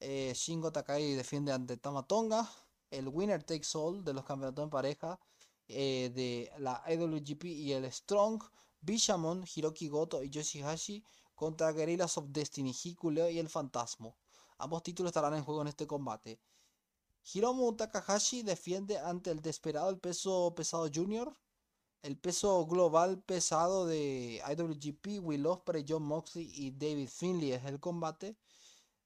Eh, 0.00 0.32
Shingo 0.34 0.72
Takai 0.72 1.14
defiende 1.14 1.52
ante 1.52 1.76
Tamatonga. 1.76 2.50
El 2.90 3.06
winner 3.06 3.44
takes 3.44 3.68
all 3.74 4.02
de 4.04 4.14
los 4.14 4.24
campeonatos 4.24 4.64
en 4.64 4.70
pareja 4.70 5.20
eh, 5.68 6.10
de 6.12 6.50
la 6.58 6.82
IWGP 6.88 7.44
y 7.44 7.72
el 7.72 7.84
Strong. 7.92 8.42
Bishamon, 8.80 9.44
Hiroki 9.46 9.86
Goto 9.86 10.24
y 10.24 10.28
Yoshihashi 10.30 11.04
contra 11.36 11.70
Guerrillas 11.70 12.18
of 12.18 12.26
Destiny, 12.30 12.72
Hikuleo 12.72 13.30
y 13.30 13.38
el 13.38 13.48
Fantasma. 13.48 14.12
Ambos 14.58 14.82
títulos 14.82 15.10
estarán 15.10 15.34
en 15.34 15.44
juego 15.44 15.62
en 15.62 15.68
este 15.68 15.86
combate. 15.86 16.40
Hiromu 17.32 17.74
Takahashi 17.74 18.42
defiende 18.42 18.98
ante 18.98 19.30
el 19.30 19.40
desesperado 19.40 19.88
el 19.90 19.98
peso 19.98 20.54
pesado 20.54 20.88
junior. 20.92 21.34
El 22.02 22.18
peso 22.18 22.66
global 22.66 23.22
pesado 23.22 23.86
de 23.86 24.42
IWGP, 24.46 25.24
Will 25.24 25.46
Ospreay, 25.46 25.86
John 25.88 26.02
Moxley 26.02 26.50
y 26.54 26.70
David 26.70 27.08
Finley 27.08 27.52
es 27.52 27.64
el 27.64 27.80
combate. 27.80 28.36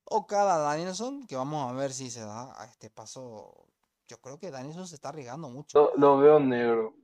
Okada 0.05 0.59
Danielson, 0.59 1.27
que 1.27 1.37
vamos 1.37 1.71
a 1.71 1.75
ver 1.75 1.93
si 1.93 2.11
se 2.11 2.21
da 2.21 2.61
a 2.61 2.65
este 2.65 2.91
paso. 2.91 3.69
Yo 4.09 4.21
creo 4.21 4.39
que 4.39 4.51
Danielson 4.51 4.89
se 4.89 4.97
está 4.97 5.11
arriesgando 5.11 5.49
mucho. 5.49 5.79
Lo, 5.79 5.97
lo 5.97 6.19
veo 6.19 6.41
negro. 6.41 6.95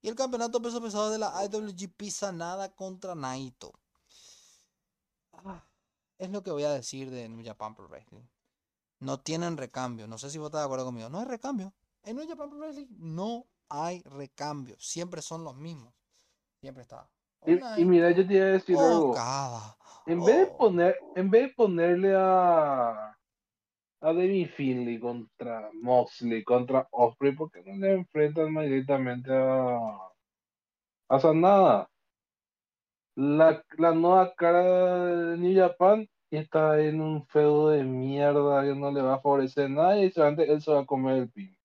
Y 0.00 0.08
el 0.08 0.14
campeonato 0.14 0.62
peso 0.62 0.80
pesado 0.80 1.10
de 1.10 1.18
la 1.18 1.32
IWGP 1.44 2.08
Sanada 2.10 2.72
contra 2.72 3.16
Naito. 3.16 3.72
Ah, 5.32 5.64
es 6.18 6.30
lo 6.30 6.42
que 6.42 6.50
voy 6.50 6.64
a 6.64 6.70
decir 6.72 7.10
de 7.10 7.28
New 7.28 7.44
Japan 7.44 7.74
Pro 7.74 7.88
Wrestling. 7.88 8.22
No 9.00 9.20
tienen 9.20 9.56
recambio. 9.56 10.06
No 10.06 10.18
sé 10.18 10.30
si 10.30 10.38
vos 10.38 10.46
estás 10.46 10.62
de 10.62 10.64
acuerdo 10.66 10.86
conmigo. 10.86 11.08
No 11.10 11.18
hay 11.20 11.26
recambio. 11.26 11.74
En 12.02 12.16
New 12.16 12.26
Japan 12.28 12.48
Pro 12.50 12.58
Wrestling 12.58 12.86
no 12.98 13.46
hay 13.68 14.02
recambio. 14.02 14.76
Siempre 14.78 15.20
son 15.22 15.44
los 15.44 15.56
mismos. 15.56 15.92
Siempre 16.60 16.82
está. 16.82 17.10
Y, 17.44 17.58
y 17.80 17.84
mira, 17.84 18.10
yo 18.10 18.26
te 18.26 18.34
iba 18.34 18.44
a 18.46 18.48
decir 18.48 18.76
Naito, 18.76 19.14
algo. 19.14 19.14
En 20.06 20.24
vez 20.24 20.36
de 20.36 20.44
Oh. 20.44 20.56
poner, 20.56 20.96
en 21.14 21.30
vez 21.30 21.42
de 21.48 21.54
ponerle 21.54 22.14
a 22.16 23.12
a 24.02 24.12
David 24.12 24.50
Finley 24.54 25.00
contra 25.00 25.70
Moxley, 25.72 26.44
contra 26.44 26.86
Osprey, 26.92 27.34
¿por 27.34 27.50
qué 27.50 27.62
no 27.64 27.76
le 27.76 27.92
enfrentan 27.94 28.54
directamente 28.54 29.30
a 29.32 29.98
a 31.08 31.20
Sanada? 31.20 31.88
La, 33.16 33.64
la 33.78 33.92
nueva 33.92 34.34
cara 34.34 35.06
de 35.06 35.36
New 35.38 35.58
Japan 35.58 36.08
está 36.30 36.80
en 36.80 37.00
un 37.00 37.26
feudo 37.26 37.70
de 37.70 37.82
mierda 37.82 38.62
que 38.62 38.74
no 38.74 38.90
le 38.90 39.02
va 39.02 39.14
a 39.14 39.20
favorecer 39.20 39.70
nada 39.70 39.98
y 39.98 40.10
solamente 40.10 40.52
él 40.52 40.60
se 40.60 40.70
va 40.70 40.80
a 40.80 40.86
comer 40.86 41.16
el 41.16 41.30
pin. 41.30 41.56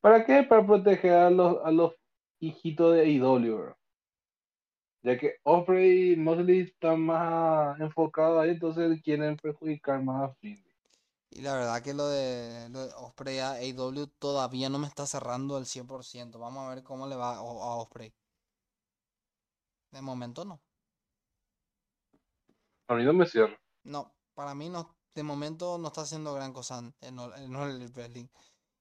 ¿Para 0.00 0.24
qué? 0.24 0.42
Para 0.44 0.66
proteger 0.66 1.12
a 1.12 1.30
los, 1.30 1.64
a 1.64 1.70
los 1.70 1.92
hijitos 2.40 2.94
de 2.94 3.08
IW, 3.08 3.56
bro. 3.56 3.76
Ya 5.02 5.18
que 5.18 5.36
Osprey 5.44 6.12
y 6.12 6.16
Moxley 6.16 6.60
están 6.60 7.00
más 7.00 7.78
enfocados 7.78 8.42
ahí, 8.42 8.50
entonces 8.50 9.00
quieren 9.02 9.36
perjudicar 9.36 10.02
más 10.02 10.30
a 10.30 10.34
Finley. 10.34 10.64
Y 11.30 11.42
la 11.42 11.54
verdad 11.54 11.82
que 11.82 11.92
lo 11.92 12.08
de, 12.08 12.68
Osprey 12.96 13.38
a 13.38 13.52
AEW 13.52 14.06
todavía 14.18 14.68
no 14.68 14.78
me 14.78 14.86
está 14.86 15.06
cerrando 15.06 15.58
el 15.58 15.66
100%. 15.66 16.38
Vamos 16.38 16.64
a 16.64 16.74
ver 16.74 16.82
cómo 16.82 17.06
le 17.06 17.14
va 17.14 17.34
a, 17.34 17.38
a 17.38 17.76
Osprey. 17.76 18.14
De 19.90 20.02
momento 20.02 20.44
no. 20.44 20.60
A 22.88 22.94
mí 22.94 23.04
no 23.04 23.12
me 23.12 23.26
cierra. 23.26 23.58
No, 23.84 24.12
para 24.34 24.54
mí 24.54 24.68
no, 24.68 24.96
de 25.14 25.22
momento 25.22 25.78
no 25.78 25.88
está 25.88 26.02
haciendo 26.02 26.34
gran 26.34 26.52
cosa 26.52 26.78
en, 27.00 27.18
Elite 27.18 27.92
Wrestling. 27.94 28.26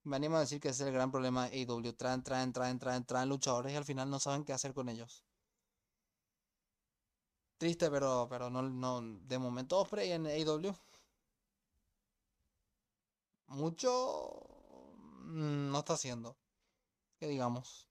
Me 0.03 0.17
animo 0.17 0.37
a 0.37 0.41
decir 0.41 0.59
que 0.59 0.69
ese 0.69 0.83
es 0.83 0.87
el 0.89 0.93
gran 0.93 1.11
problema 1.11 1.49
de 1.49 1.61
AEW. 1.61 1.93
Traen, 1.93 2.23
traen, 2.23 2.53
traen, 2.53 2.77
traen, 2.79 3.05
traen 3.05 3.29
luchadores 3.29 3.73
y 3.73 3.75
al 3.75 3.85
final 3.85 4.09
no 4.09 4.19
saben 4.19 4.43
qué 4.43 4.53
hacer 4.53 4.73
con 4.73 4.89
ellos. 4.89 5.23
Triste, 7.57 7.89
pero, 7.89 8.27
pero 8.29 8.49
no, 8.49 8.61
no, 8.61 9.01
de 9.01 9.37
momento 9.39 9.79
Osprey 9.79 10.11
en 10.11 10.25
AEW. 10.27 10.75
Mucho 13.47 14.41
mm, 15.23 15.71
no 15.71 15.79
está 15.79 15.93
haciendo. 15.93 16.37
Que 17.19 17.27
digamos. 17.27 17.87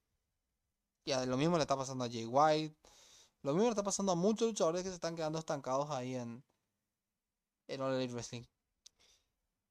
Y 1.05 1.11
a- 1.11 1.25
lo 1.25 1.37
mismo 1.37 1.57
le 1.57 1.63
está 1.63 1.75
pasando 1.77 2.03
a 2.03 2.09
Jay 2.09 2.25
White. 2.25 2.77
Lo 3.45 3.53
mismo 3.53 3.69
está 3.69 3.83
pasando 3.83 4.11
a 4.11 4.15
muchos 4.15 4.47
luchadores 4.47 4.81
que 4.81 4.89
se 4.89 4.95
están 4.95 5.15
quedando 5.15 5.37
estancados 5.37 5.91
ahí 5.91 6.15
en, 6.15 6.43
en 7.67 7.81
All 7.81 7.93
Elite 7.93 8.11
Wrestling. 8.11 8.41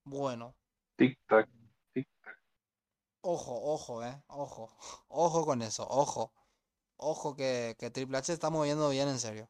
Bueno, 0.04 0.54
Tic 0.96 1.18
tac, 1.26 1.48
tic 1.92 2.06
tac. 2.22 2.38
ojo, 3.22 3.60
ojo, 3.72 4.04
eh, 4.04 4.22
ojo, 4.28 4.70
ojo 5.08 5.44
con 5.44 5.60
eso, 5.60 5.84
ojo, 5.90 6.32
ojo 6.98 7.34
que, 7.34 7.74
que 7.76 7.90
Triple 7.90 8.18
H 8.18 8.26
se 8.26 8.34
está 8.34 8.48
moviendo 8.48 8.90
bien 8.90 9.08
en 9.08 9.18
serio, 9.18 9.48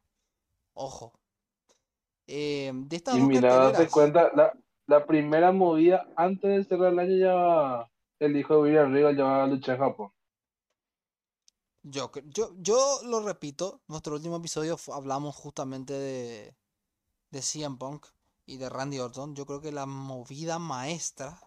ojo. 0.73 1.13
Eh, 2.25 2.71
de 2.73 2.95
estas 2.95 3.17
Y 3.17 3.21
mira, 3.21 3.55
date 3.55 3.91
cuenta, 3.91 4.31
la, 4.33 4.57
la 4.87 5.05
primera 5.05 5.51
movida 5.51 6.07
antes 6.15 6.49
de 6.49 6.63
cerrar 6.63 6.93
el 6.93 6.97
año 6.99 7.17
ya 7.17 7.91
el 8.17 8.35
hijo 8.35 8.55
de 8.55 8.61
William 8.61 8.91
Regal 8.91 9.15
ya 9.15 9.23
va 9.23 9.43
a 9.43 9.47
luchar 9.47 9.75
en 9.75 9.81
Japón. 9.81 10.14
Yo, 11.85 12.11
cre- 12.11 12.25
yo, 12.29 12.51
yo 12.59 12.99
lo 13.05 13.21
repito, 13.21 13.81
nuestro 13.87 14.15
último 14.15 14.37
episodio 14.37 14.77
hablamos 14.93 15.35
justamente 15.35 15.93
de, 15.93 16.55
de 17.31 17.41
CM 17.43 17.77
Punk 17.77 18.07
y 18.45 18.57
de 18.57 18.69
Randy 18.69 18.99
Orton. 18.99 19.35
Yo 19.35 19.45
creo 19.47 19.61
que 19.61 19.71
la 19.73 19.85
movida 19.87 20.59
maestra 20.59 21.39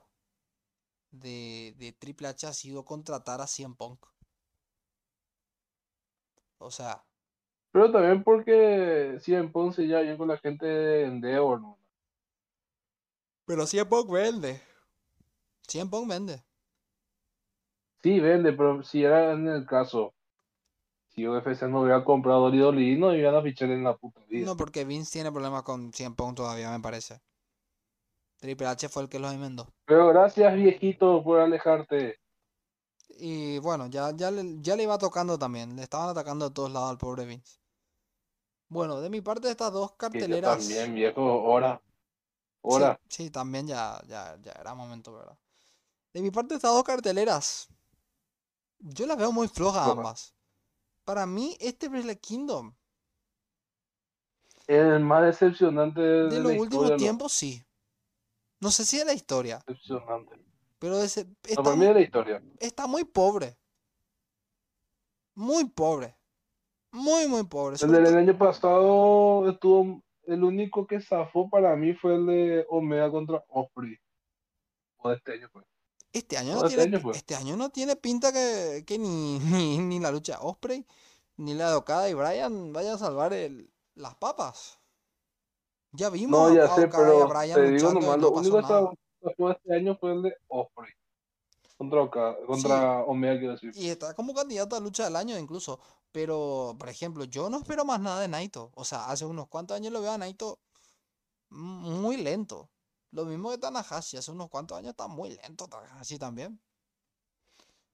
de, 1.11 1.75
de 1.79 1.93
Triple 1.93 2.29
H 2.29 2.47
ha 2.47 2.55
sido 2.55 2.87
contratar 2.87 3.43
a 3.43 3.47
CM 3.47 3.75
Punk. 3.77 4.07
O 6.61 6.71
sea, 6.71 7.05
Pero 7.73 7.91
también 7.91 8.23
porque 8.25 9.17
CM 9.21 9.49
Punk 9.49 9.73
se 9.75 9.87
lleva 9.87 10.03
bien 10.03 10.19
con 10.19 10.29
la 10.29 10.37
gente 10.39 10.67
de 10.67 11.05
Endeavor, 11.07 11.61
¿no? 11.63 11.79
pero 13.47 13.67
CM 13.67 13.89
Punk 13.91 14.11
vende. 14.11 14.61
CM 15.69 15.91
Punk 15.91 16.09
vende. 16.11 16.45
Sí, 18.03 18.19
vende, 18.21 18.53
pero 18.53 18.83
si 18.83 19.05
era 19.05 19.33
en 19.33 19.47
el 19.47 19.65
caso, 19.67 20.15
si 21.19 21.27
UFC 21.27 21.63
no 21.63 21.81
hubiera 21.81 22.05
comprado 22.05 22.43
Dolly 22.43 22.59
Dolly, 22.59 22.97
no 22.97 23.13
iban 23.13 23.35
a 23.35 23.43
fichar 23.43 23.71
en 23.71 23.83
la 23.83 23.97
puta 23.97 24.21
vida. 24.29 24.47
No, 24.47 24.57
porque 24.57 24.85
Vince 24.85 25.11
tiene 25.11 25.33
problemas 25.33 25.65
con 25.65 25.93
CM 25.93 26.15
Punk 26.15 26.37
todavía, 26.37 26.71
me 26.71 26.79
parece. 26.79 27.21
Triple 28.39 28.69
H 28.69 28.89
fue 28.89 29.03
el 29.03 29.09
que 29.09 29.19
los 29.19 29.33
enmendó. 29.33 29.67
Pero 29.85 30.07
gracias, 30.09 30.55
viejito, 30.55 31.25
por 31.25 31.41
alejarte. 31.41 32.21
Y 33.09 33.59
bueno, 33.59 33.89
ya, 33.89 34.13
ya, 34.15 34.31
le, 34.31 34.61
ya 34.61 34.77
le 34.77 34.85
iba 34.85 34.97
tocando 34.97 35.37
también. 35.37 35.75
Le 35.75 35.83
estaban 35.83 36.09
atacando 36.09 36.49
de 36.49 36.55
todos 36.55 36.71
lados 36.71 36.91
al 36.91 36.99
pobre 36.99 37.25
Vince. 37.25 37.59
Bueno, 38.69 39.01
de 39.01 39.11
mi 39.11 39.21
parte, 39.21 39.51
estas 39.51 39.73
dos 39.73 39.93
carteleras. 39.97 40.59
también, 40.59 40.95
viejo, 40.95 41.43
hora. 41.43 41.83
Hora. 42.61 43.01
Sí, 43.09 43.25
sí, 43.25 43.31
también 43.31 43.67
ya, 43.67 44.01
ya, 44.07 44.39
ya 44.41 44.53
era 44.53 44.73
momento, 44.75 45.13
¿verdad? 45.15 45.37
De 46.13 46.23
mi 46.23 46.31
parte, 46.31 46.55
estas 46.55 46.73
dos 46.73 46.85
carteleras. 46.85 47.69
Yo 48.79 49.07
las 49.07 49.17
veo 49.17 49.33
muy 49.33 49.49
Flojas. 49.49 49.89
ambas. 49.89 50.38
Para 51.09 51.25
mí, 51.25 51.57
este 51.59 51.89
Wrestle 51.89 52.19
Kingdom, 52.19 52.75
El 54.67 55.01
más 55.01 55.23
decepcionante 55.25 56.03
de, 56.03 56.25
de 56.29 56.37
la 56.37 56.41
los 56.41 56.53
historia, 56.53 56.61
últimos 56.61 56.91
no, 56.91 56.97
tiempos, 56.99 57.33
sí. 57.33 57.65
No 58.61 58.71
sé 58.71 58.85
si 58.85 58.99
de 58.99 59.07
la 59.07 59.15
historia, 59.15 59.59
Decepcionante. 59.67 60.39
pero 60.79 61.01
ese- 61.01 61.25
No, 61.25 61.33
está, 61.45 61.63
para 61.63 61.77
mí 61.77 61.87
de 61.87 61.95
la 61.95 62.01
historia. 62.03 62.43
está 62.61 62.87
muy 62.87 63.05
pobre. 63.07 63.57
Muy 65.35 65.65
pobre. 65.71 66.15
Muy, 66.93 67.27
muy 67.27 67.45
pobre. 67.45 67.79
El 67.81 67.91
del 67.91 68.15
año 68.15 68.37
pasado 68.37 69.49
estuvo. 69.49 70.03
El 70.25 70.45
único 70.45 70.87
que 70.87 71.01
zafó 71.01 71.49
para 71.49 71.75
mí 71.75 71.95
fue 71.95 72.17
el 72.17 72.27
de 72.27 72.67
Omega 72.69 73.11
contra 73.11 73.43
Osprey. 73.49 73.97
O 74.99 75.09
de 75.09 75.17
este 75.17 75.33
año 75.33 75.49
fue. 75.51 75.63
Este 76.13 76.37
año 76.39 76.55
No, 76.55 76.61
no 76.63 76.67
este 76.67 76.77
tiene, 76.77 76.97
año 76.97 76.99
pi- 76.99 77.03
fue. 77.03 77.17
este 77.17 77.35
año 77.35 77.57
no 77.57 77.71
tiene 77.71 77.97
pinta 77.97 78.33
que, 78.33 78.85
que 78.87 78.99
ni, 78.99 79.39
ni, 79.41 79.79
ni 79.79 80.01
la 80.01 80.11
lucha 80.11 80.33
de 80.33 80.39
Osprey, 80.43 80.87
ni 81.37 81.55
la 81.55 81.71
de 81.71 81.77
Okada 81.77 82.09
y 82.09 82.15
Bryan 82.15 82.73
vayan 82.73 82.95
a 82.95 82.99
salvar 82.99 83.33
el- 83.33 83.71
las 83.95 84.15
papas. 84.17 84.79
Ya 85.93 86.11
vimos 86.11 86.51
No, 86.51 86.55
ya 86.55 86.65
a 86.65 86.75
sé, 86.75 86.85
Okada 86.85 87.05
y 87.05 87.11
a 87.21 87.27
pero 87.27 87.29
Bryan 87.29 87.55
te 87.55 87.71
digo 87.73 87.93
nomás, 87.93 88.17
no 88.17 88.17
lo 88.17 88.33
pasó 88.35 88.57
único 88.57 88.97
que 89.37 89.45
de 89.45 89.51
este 89.53 89.75
año 89.75 89.97
fue 89.99 90.13
el 90.13 90.23
de 90.23 90.35
Osprey. 90.49 90.93
Contra, 91.77 92.03
Okada- 92.03 92.37
contra 92.47 93.05
Omega, 93.05 93.39
quiero 93.39 93.53
decir. 93.55 93.73
Y 93.75 93.89
está 93.89 94.15
como 94.15 94.35
candidato 94.35 94.75
a 94.77 94.81
lucha 94.81 95.05
del 95.05 95.17
año 95.17 95.39
incluso. 95.39 95.79
Pero, 96.11 96.75
por 96.79 96.89
ejemplo, 96.89 97.25
yo 97.25 97.51
no 97.51 97.59
espero 97.59 97.85
más 97.85 98.01
nada 98.01 98.21
de 98.21 98.29
Naito. 98.29 98.73
O 98.75 98.85
sea, 98.85 99.11
hace 99.11 99.27
unos 99.27 99.47
cuantos 99.49 99.77
años 99.77 99.93
lo 99.93 100.01
veo 100.01 100.13
a 100.13 100.19
Naito 100.19 100.59
m- 101.51 101.59
muy 102.01 102.17
lento. 102.17 102.69
Lo 103.11 103.25
mismo 103.25 103.51
que 103.51 103.59
Tanahashi. 103.59 104.17
Hace 104.17 104.31
unos 104.31 104.49
cuantos 104.49 104.77
años 104.79 104.91
está 104.91 105.07
muy 105.09 105.31
lento 105.31 105.67
Tanahashi 105.69 106.19
también. 106.19 106.61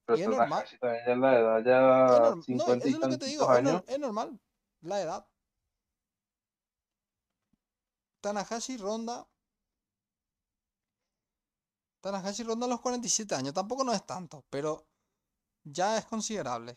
Pero 0.07 0.19
y 0.19 0.23
es 0.23 0.29
normal. 0.29 0.65
también 0.81 1.05
ya 1.07 1.17
la 1.17 1.39
edad, 1.39 1.59
Es 1.59 1.65
ya 1.65 1.81
no, 1.81 2.43
50 2.43 2.87
eso 2.89 2.97
es 2.97 3.03
lo 3.03 3.09
que 3.09 3.19
te 3.19 3.27
digo. 3.27 3.45
Es, 3.45 3.59
años. 3.59 3.73
nor- 3.73 3.85
es 3.87 3.99
normal. 3.99 4.41
La 4.83 5.01
edad. 5.01 5.27
Tanahashi 8.21 8.77
ronda. 8.77 9.27
Tanahashi 12.01 12.43
ronda 12.43 12.67
los 12.67 12.81
47 12.81 13.35
años. 13.35 13.55
Tampoco 13.55 13.85
no 13.85 13.93
es 13.93 14.05
tanto, 14.05 14.45
pero 14.51 14.87
ya 15.65 15.97
es 15.97 16.05
considerable. 16.05 16.77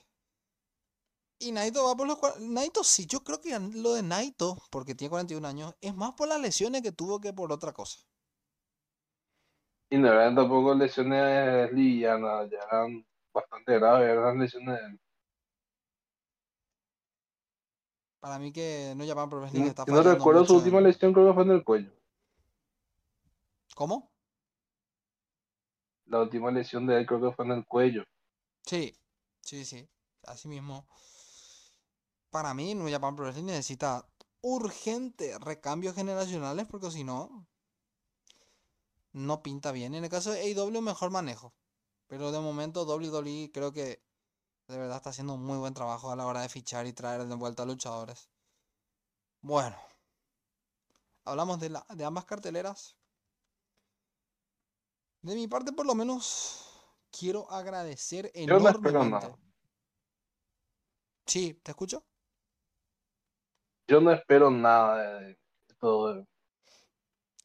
Y 1.39 1.51
Naito 1.51 1.85
va 1.85 1.95
por 1.95 2.07
los... 2.07 2.17
Naito 2.39 2.83
sí, 2.83 3.05
yo 3.05 3.23
creo 3.23 3.39
que 3.41 3.57
lo 3.59 3.93
de 3.93 4.01
Naito, 4.03 4.57
porque 4.71 4.95
tiene 4.95 5.09
41 5.09 5.45
años, 5.47 5.75
es 5.81 5.93
más 5.95 6.13
por 6.13 6.27
las 6.27 6.39
lesiones 6.41 6.81
que 6.81 6.91
tuvo 6.91 7.19
que 7.19 7.33
por 7.33 7.51
otra 7.51 7.73
cosa. 7.73 7.99
Y 9.89 9.97
no 9.97 10.11
eran 10.11 10.35
tampoco 10.35 10.73
lesiones 10.75 11.71
livianas, 11.71 12.49
ya 12.49 12.59
eran 12.69 13.05
bastante 13.33 13.79
graves, 13.79 14.09
eran 14.09 14.39
lesiones. 14.39 14.79
Para 18.19 18.39
mí 18.39 18.51
que 18.51 18.93
no 18.97 19.05
llaman 19.05 19.29
Pro 19.29 19.39
Si 19.39 19.41
Wrestling 19.41 19.61
no, 19.61 19.67
está 19.67 20.13
recuerdo 20.13 20.43
su 20.43 20.55
última 20.57 20.81
lesión, 20.81 21.13
creo 21.13 21.27
que 21.27 21.33
fue 21.33 21.43
en 21.43 21.51
el 21.51 21.63
cuello. 21.63 21.91
¿Cómo? 23.75 24.11
La 26.07 26.21
última 26.21 26.51
lesión 26.51 26.85
de 26.87 26.97
él 26.97 27.05
creo 27.05 27.21
que 27.21 27.35
fue 27.35 27.45
en 27.45 27.51
el 27.51 27.65
cuello. 27.65 28.03
Sí, 28.65 28.97
sí, 29.41 29.63
sí. 29.63 29.87
Así 30.23 30.47
mismo. 30.47 30.87
Para 32.29 32.53
mí, 32.53 32.75
New 32.75 32.89
Japan 32.89 33.15
Pro 33.15 33.25
Wrestling 33.25 33.45
necesita 33.45 34.05
urgente 34.41 35.37
recambios 35.39 35.95
generacionales 35.95 36.67
porque 36.67 36.91
si 36.91 37.03
no, 37.03 37.47
no 39.17 39.41
pinta 39.43 39.71
bien. 39.71 39.95
En 39.95 40.03
el 40.03 40.09
caso 40.09 40.31
de 40.31 40.39
AEW, 40.41 40.81
mejor 40.81 41.09
manejo. 41.11 41.53
Pero 42.07 42.31
de 42.31 42.39
momento, 42.39 42.85
WWE 42.85 43.51
creo 43.53 43.73
que 43.73 44.01
de 44.67 44.77
verdad 44.77 44.97
está 44.97 45.09
haciendo 45.11 45.33
un 45.33 45.43
muy 45.43 45.57
buen 45.57 45.73
trabajo 45.73 46.11
a 46.11 46.15
la 46.15 46.25
hora 46.25 46.41
de 46.41 46.49
fichar 46.49 46.85
y 46.87 46.93
traer 46.93 47.25
de 47.25 47.35
vuelta 47.35 47.63
a 47.63 47.65
luchadores. 47.65 48.29
Bueno, 49.41 49.75
hablamos 51.25 51.59
de, 51.59 51.69
la, 51.69 51.85
de 51.95 52.05
ambas 52.05 52.25
carteleras. 52.25 52.95
De 55.21 55.35
mi 55.35 55.47
parte, 55.47 55.73
por 55.73 55.85
lo 55.85 55.93
menos, 55.93 56.73
quiero 57.11 57.49
agradecer 57.51 58.31
Yo 58.45 58.59
no 58.59 58.69
espero 58.69 59.03
enormemente. 59.03 59.03
nada. 59.03 59.37
Sí, 61.27 61.53
¿te 61.63 61.71
escucho? 61.71 62.03
Yo 63.87 63.99
no 64.01 64.11
espero 64.11 64.49
nada 64.49 65.19
de, 65.19 65.25
de 65.27 65.75
todo. 65.79 66.25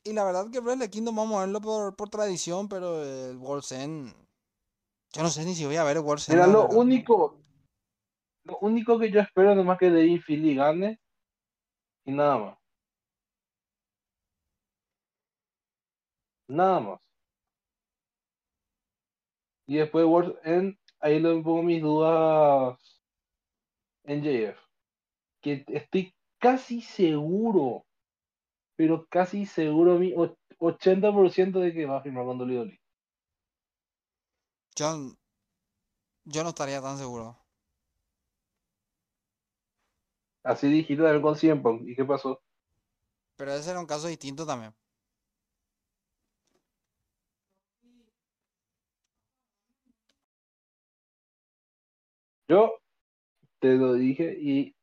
Y 0.05 0.13
la 0.13 0.25
verdad 0.25 0.51
que 0.51 0.61
Wrestle 0.61 0.91
Kingdom 0.91 1.15
vamos 1.17 1.37
a 1.37 1.41
verlo 1.41 1.61
por, 1.61 1.95
por 1.95 2.09
tradición, 2.09 2.69
pero 2.69 3.03
el 3.03 3.37
World's 3.37 3.73
End... 3.73 4.13
Yo 5.15 5.23
no 5.23 5.29
sé 5.29 5.45
ni 5.45 5.55
si 5.55 5.67
voy 5.67 5.77
a 5.77 5.85
ver 5.85 5.99
el 5.99 6.03
World's 6.03 6.29
End. 6.29 6.39
La 6.39 6.47
lo 6.47 6.63
verdad. 6.63 6.77
único, 6.77 7.39
lo 8.45 8.59
único 8.61 8.99
que 8.99 9.11
yo 9.11 9.21
espero 9.21 9.55
nomás 9.55 9.79
que 9.79 9.91
Dave 9.91 10.21
Philly 10.27 10.55
gane 10.55 11.01
y 12.05 12.13
nada 12.13 12.39
más. 12.39 12.59
Nada 16.49 16.81
más. 16.81 17.01
Y 19.67 19.77
después 19.77 20.05
World 20.05 20.39
End, 20.45 20.77
ahí 21.01 21.21
le 21.21 21.41
pongo 21.43 21.63
mis 21.63 21.83
dudas 21.83 22.79
en 24.05 24.23
JF. 24.23 24.59
Que 25.41 25.65
estoy 25.69 26.15
casi 26.39 26.81
seguro, 26.81 27.87
pero 28.83 29.07
casi 29.09 29.47
seguro, 29.47 29.97
mi 29.97 30.13
och- 30.13 30.37
80% 30.59 31.61
de 31.61 31.73
que 31.73 31.87
va 31.87 31.99
a 31.99 32.03
firmar 32.03 32.25
con 32.25 32.37
WWE. 32.37 32.81
Yo, 34.75 35.17
yo 36.25 36.43
no 36.43 36.49
estaría 36.49 36.83
tan 36.83 36.99
seguro. 36.99 37.39
Así 40.43 40.67
dijiste 40.67 41.01
también 41.01 41.23
con 41.23 41.63
Punk. 41.63 41.89
¿Y 41.89 41.95
qué 41.95 42.05
pasó? 42.05 42.43
Pero 43.37 43.53
ese 43.53 43.71
era 43.71 43.79
un 43.79 43.87
caso 43.87 44.09
distinto 44.09 44.45
también. 44.45 44.75
Yo 52.49 52.81
te 53.61 53.75
lo 53.75 53.95
dije 53.95 54.37
y 54.41 54.75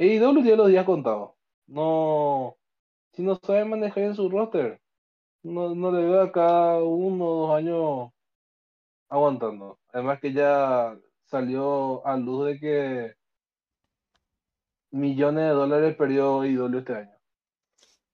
AEW 0.00 0.42
tiene 0.42 0.56
los 0.56 0.68
días 0.68 0.84
contados. 0.86 1.32
No, 1.66 2.56
si 3.12 3.22
no 3.22 3.38
saben 3.42 3.68
manejar 3.70 4.04
en 4.04 4.14
su 4.16 4.28
roster, 4.30 4.80
no, 5.42 5.74
no 5.74 5.92
le 5.92 6.04
veo 6.04 6.22
acá 6.22 6.78
uno 6.82 7.24
o 7.26 7.46
dos 7.48 7.56
años 7.56 8.12
aguantando. 9.08 9.78
Además 9.92 10.20
que 10.20 10.32
ya 10.32 10.98
salió 11.26 12.04
a 12.06 12.16
luz 12.16 12.46
de 12.46 12.58
que 12.60 13.14
millones 14.92 15.44
de 15.44 15.50
dólares 15.50 15.96
perdió 15.96 16.40
AEW 16.42 16.78
este 16.78 16.94
año. 16.94 17.18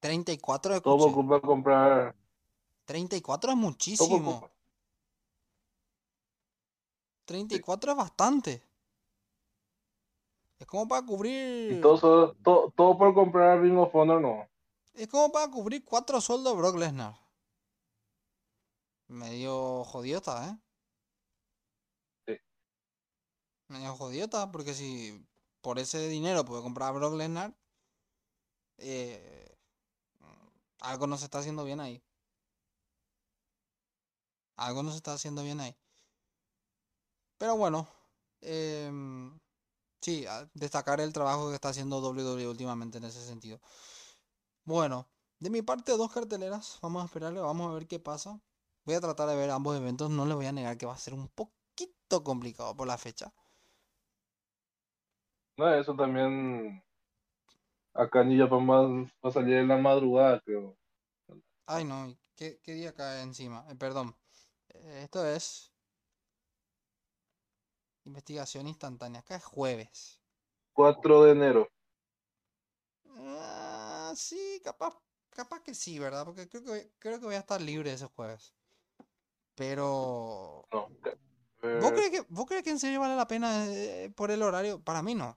34 0.01 0.81
Todo 0.83 0.99
por 0.99 1.11
escuché. 1.11 1.14
culpa 1.14 1.35
de 1.37 1.40
comprar, 1.42 2.16
34 2.87 3.53
es 3.53 3.57
todo 3.96 4.18
muchísimo. 4.18 4.40
culpa. 4.40 4.51
34 7.27 7.92
es 7.92 7.96
bastante. 7.96 8.62
Es 10.59 10.66
como 10.66 10.88
para 10.88 11.03
Y 11.03 11.07
cubrir... 11.07 11.81
todo, 11.83 11.97
solo- 11.99 12.35
todo, 12.42 12.71
todo 12.71 12.97
por 12.97 13.14
comprar 13.14 13.61
Ring 13.61 13.77
of 13.79 13.95
Honor, 13.95 14.21
no. 14.21 14.49
Es 14.95 15.09
como 15.09 15.31
para 15.31 15.51
cubrir 15.51 15.85
cuatro 15.85 16.21
sueldos 16.21 16.57
Brock 16.57 16.77
Lesnar. 16.77 17.14
Medio 19.09 19.85
jodido 19.85 20.19
está, 20.19 20.49
¿eh? 20.49 20.59
Sí. 22.27 22.40
Medio 23.69 23.95
jodido 23.95 24.25
está, 24.25 24.51
porque 24.51 24.73
si 24.75 25.25
por 25.61 25.79
ese 25.79 26.09
dinero 26.09 26.45
puede 26.45 26.62
comprar 26.62 26.88
a 26.88 26.92
Brock 26.92 27.14
Lesnar, 27.14 27.55
eh, 28.79 29.55
algo 30.81 31.07
no 31.07 31.16
se 31.19 31.25
está 31.27 31.38
haciendo 31.40 31.64
bien 31.64 31.81
ahí. 31.81 32.03
Algo 34.57 34.83
no 34.83 34.90
se 34.90 34.97
está 34.97 35.12
haciendo 35.12 35.42
bien 35.42 35.61
ahí. 35.61 35.77
Pero 37.38 37.57
bueno, 37.57 37.87
em, 38.40 39.38
sí, 40.07 40.25
a- 40.27 40.49
destacar 40.55 41.01
el 41.01 41.12
trabajo 41.12 41.49
que 41.49 41.57
está 41.57 41.71
haciendo 41.71 42.01
WWE 42.01 42.47
últimamente 42.49 42.99
en 42.99 43.05
ese 43.05 43.25
sentido. 43.27 43.61
Bueno, 44.64 45.09
de 45.40 45.49
mi 45.51 45.62
parte, 45.62 45.97
dos 45.97 46.12
carteleras. 46.12 46.79
Vamos 46.83 47.03
a 47.03 47.07
esperarle, 47.07 47.40
vamos 47.40 47.71
a 47.71 47.75
ver 47.75 47.87
qué 47.88 47.99
pasa. 47.99 48.38
Voy 48.85 48.95
a 48.95 49.01
tratar 49.01 49.29
de 49.29 49.37
ver 49.37 49.51
ambos 49.51 49.77
eventos. 49.77 50.11
No 50.11 50.27
les 50.27 50.37
voy 50.37 50.47
a 50.47 50.53
negar 50.53 50.77
que 50.79 50.87
va 50.87 50.95
a 50.95 50.99
ser 50.99 51.14
un 51.14 51.29
poquito 51.29 52.23
complicado 52.23 52.77
por 52.77 52.87
la 52.87 52.99
fecha. 52.99 53.33
No, 55.59 55.69
eso 55.75 55.95
también 55.95 56.83
Acá 58.03 58.21
en 58.23 58.38
Japan 58.38 58.69
va, 58.71 59.29
a 59.29 59.31
salir 59.33 59.57
en 59.57 59.66
la 59.69 59.77
madrugada, 59.77 60.40
creo. 60.45 60.77
Ay, 61.66 61.85
no, 61.85 62.09
¿y 62.09 62.19
¿qué, 62.37 62.61
qué 62.62 62.75
día 62.75 62.95
cae 62.95 63.23
encima? 63.23 63.64
Eh, 63.71 63.77
perdón. 63.77 64.14
Eh, 64.71 65.03
Esto 65.05 65.27
es 65.27 65.73
investigación 68.07 68.66
instantánea. 68.69 69.21
Acá 69.21 69.37
es 69.37 69.45
jueves. 69.45 70.21
4 70.75 71.25
de 71.25 71.33
enero. 71.33 71.69
Ah, 73.19 74.12
sí, 74.16 74.61
capaz, 74.64 74.95
capaz 75.31 75.61
que 75.62 75.75
sí, 75.75 75.99
¿verdad? 75.99 76.25
Porque 76.25 76.49
creo 76.49 76.62
que, 76.62 76.71
voy- 76.71 76.92
creo 76.99 77.19
que 77.21 77.27
voy 77.27 77.35
a 77.35 77.38
estar 77.40 77.61
libre 77.61 77.92
ese 77.92 78.07
jueves. 78.07 78.55
Pero... 79.55 80.69
No. 80.73 80.88
¿Vos 81.81 81.92
eh, 81.92 81.95
crees 81.95 82.11
que, 82.11 82.27
vos 82.29 82.47
crees 82.47 82.62
que 82.62 82.71
en 82.71 82.79
serio 82.79 83.01
vale 83.01 83.16
la 83.16 83.27
pena 83.27 83.66
eh, 83.69 84.11
por 84.14 84.31
el 84.31 84.42
horario? 84.42 84.81
Para 84.83 85.03
mí 85.03 85.14
no. 85.14 85.37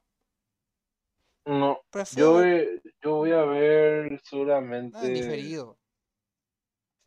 no. 1.46 1.80
Prefiero 1.90 2.30
Yo 2.30 2.34
voy, 2.34 2.82
yo 3.02 3.16
voy 3.16 3.32
a 3.32 3.44
ver 3.44 4.06
Ah, 4.06 4.10
en 4.12 4.20
seguramente 4.24 5.08
diferido. 5.08 5.78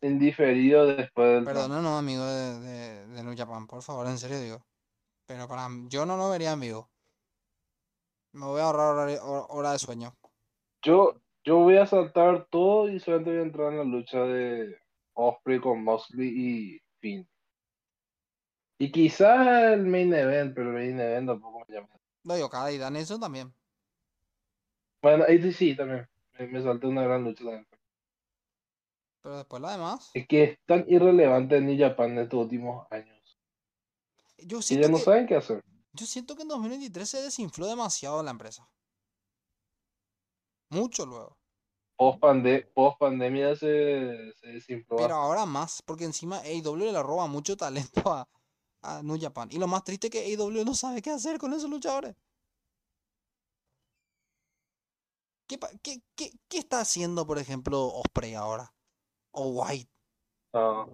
en 0.01 0.19
diferido 0.19 0.85
después 0.85 1.29
del 1.33 1.45
Perdón, 1.45 1.69
no, 1.71 1.81
no, 1.81 1.97
amigo 1.97 2.23
de, 2.25 2.59
de, 2.59 3.07
de 3.07 3.23
New 3.23 3.35
Japan, 3.37 3.65
por 3.67 3.81
favor, 3.81 4.05
en 4.07 4.17
serio 4.17 4.39
digo. 4.39 4.65
Pero 5.33 5.47
para 5.47 5.67
yo 5.87 6.05
no 6.05 6.15
lo 6.15 6.29
vería 6.29 6.51
en 6.51 6.59
vivo. 6.59 6.91
Me 8.33 8.45
voy 8.45 8.61
a 8.61 8.65
ahorrar 8.65 9.19
hora 9.49 9.71
de 9.71 9.79
sueño. 9.79 10.15
Yo, 10.83 11.19
yo 11.43 11.57
voy 11.57 11.77
a 11.77 11.87
saltar 11.87 12.45
todo 12.51 12.87
y 12.87 12.99
solamente 12.99 13.31
voy 13.31 13.39
a 13.39 13.41
entrar 13.41 13.71
en 13.71 13.77
la 13.79 13.83
lucha 13.83 14.19
de 14.19 14.77
Osprey 15.13 15.59
con 15.59 15.83
Moxley 15.83 16.27
y 16.27 16.81
Finn. 16.99 17.27
Y 18.77 18.91
quizás 18.91 19.73
el 19.73 19.87
main 19.87 20.13
event, 20.13 20.53
pero 20.53 20.69
el 20.69 20.75
main 20.75 20.99
event 20.99 21.27
tampoco 21.29 21.65
me 21.67 21.75
llama. 21.75 21.89
No, 22.23 22.37
yo 22.37 22.47
cada 22.47 22.71
y 22.71 22.77
Danielson 22.77 23.19
también. 23.19 23.51
Bueno, 25.01 25.25
ahí 25.27 25.51
sí, 25.51 25.75
también. 25.75 26.07
Me, 26.37 26.45
me 26.45 26.61
salté 26.61 26.85
una 26.85 27.05
gran 27.05 27.23
lucha 27.23 27.43
también. 27.43 27.67
Pero 29.23 29.37
después 29.37 29.59
lo 29.63 29.71
demás. 29.71 30.11
Es 30.13 30.27
que 30.27 30.43
es 30.43 30.59
tan 30.67 30.85
irrelevante 30.87 31.57
en 31.57 31.65
New 31.65 31.79
Japan 31.79 32.11
en 32.11 32.19
estos 32.19 32.39
últimos 32.39 32.85
años. 32.91 33.12
Yo 34.45 34.59
Y 34.59 34.61
siento 34.61 34.87
ya 34.87 34.91
no 34.91 34.97
que, 34.97 35.03
saben 35.03 35.27
qué 35.27 35.35
hacer. 35.35 35.61
yo 35.93 36.05
siento 36.05 36.35
que 36.35 36.43
en 36.43 36.47
2023 36.49 37.09
se 37.09 37.21
desinfló 37.21 37.67
demasiado 37.67 38.21
la 38.23 38.31
empresa. 38.31 38.69
Mucho 40.71 41.05
luego. 41.05 41.37
Post, 41.97 42.19
pande- 42.19 42.65
post 42.73 42.97
pandemia 42.99 43.55
se, 43.55 44.33
se 44.35 44.47
desinfló 44.47 44.97
Pero 44.97 45.15
ahora 45.15 45.45
más, 45.45 45.81
porque 45.83 46.03
encima 46.05 46.39
AEW 46.39 46.75
le 46.91 47.03
roba 47.03 47.27
mucho 47.27 47.55
talento 47.57 48.01
a, 48.11 48.27
a 48.81 49.01
New 49.03 49.17
Japan. 49.19 49.49
Y 49.51 49.57
lo 49.59 49.67
más 49.67 49.83
triste 49.83 50.07
es 50.07 50.11
que 50.11 50.19
AEW 50.25 50.65
no 50.65 50.73
sabe 50.75 51.01
qué 51.01 51.11
hacer 51.11 51.37
con 51.37 51.53
esos 51.53 51.69
luchadores. 51.69 52.15
¿Qué, 55.47 55.59
qué, 55.83 56.01
qué, 56.15 56.31
qué 56.49 56.57
está 56.57 56.79
haciendo, 56.81 57.25
por 57.27 57.37
ejemplo, 57.37 57.85
Osprey 57.87 58.33
ahora? 58.33 58.73
O 59.31 59.49
White. 59.49 59.91
Ah. 60.53 60.85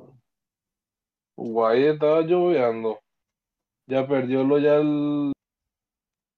Guay 1.37 1.87
estaba 1.87 2.21
lloviendo. 2.21 2.99
Ya 3.89 4.07
perdió 4.07 4.43
lo 4.43 4.59
ya 4.59 4.75
el, 4.75 5.33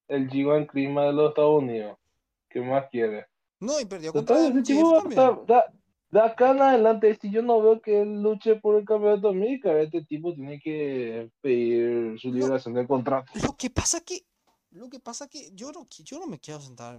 el 0.07 0.29
G1 0.29 0.67
Clima 0.67 1.03
de 1.03 1.11
los 1.13 1.29
Estados 1.29 1.61
Unidos. 1.61 1.97
¿Qué 2.49 2.61
más 2.61 2.85
quiere? 2.89 3.25
No, 3.59 3.77
y 3.77 3.83
perdió 3.85 4.13
contra 4.13 4.37
también. 4.37 4.85
estar- 5.09 5.45
da, 5.45 5.65
de 6.09 6.21
acá 6.21 6.51
en 6.51 6.61
adelante, 6.61 7.13
si 7.21 7.29
yo 7.29 7.41
no 7.41 7.61
veo 7.61 7.81
que 7.81 8.01
él 8.03 8.21
luche 8.23 8.55
por 8.55 8.77
el 8.79 8.85
campeonato 8.85 9.29
de 9.31 9.37
América, 9.37 9.77
este 9.81 10.01
tipo 10.05 10.33
tiene 10.33 10.61
que 10.61 11.29
pedir 11.41 12.17
su 12.21 12.31
liberación 12.31 12.73
del 12.73 12.87
contrato. 12.87 13.29
Lo 13.43 13.55
que 13.57 13.69
pasa 13.69 13.99
que, 13.99 14.23
lo 14.71 14.89
que 14.89 15.01
pasa 15.01 15.27
que 15.27 15.51
yo 15.53 15.73
no, 15.73 15.85
yo 15.89 16.19
no 16.19 16.27
me 16.27 16.39
quiero 16.39 16.61
sentar. 16.61 16.97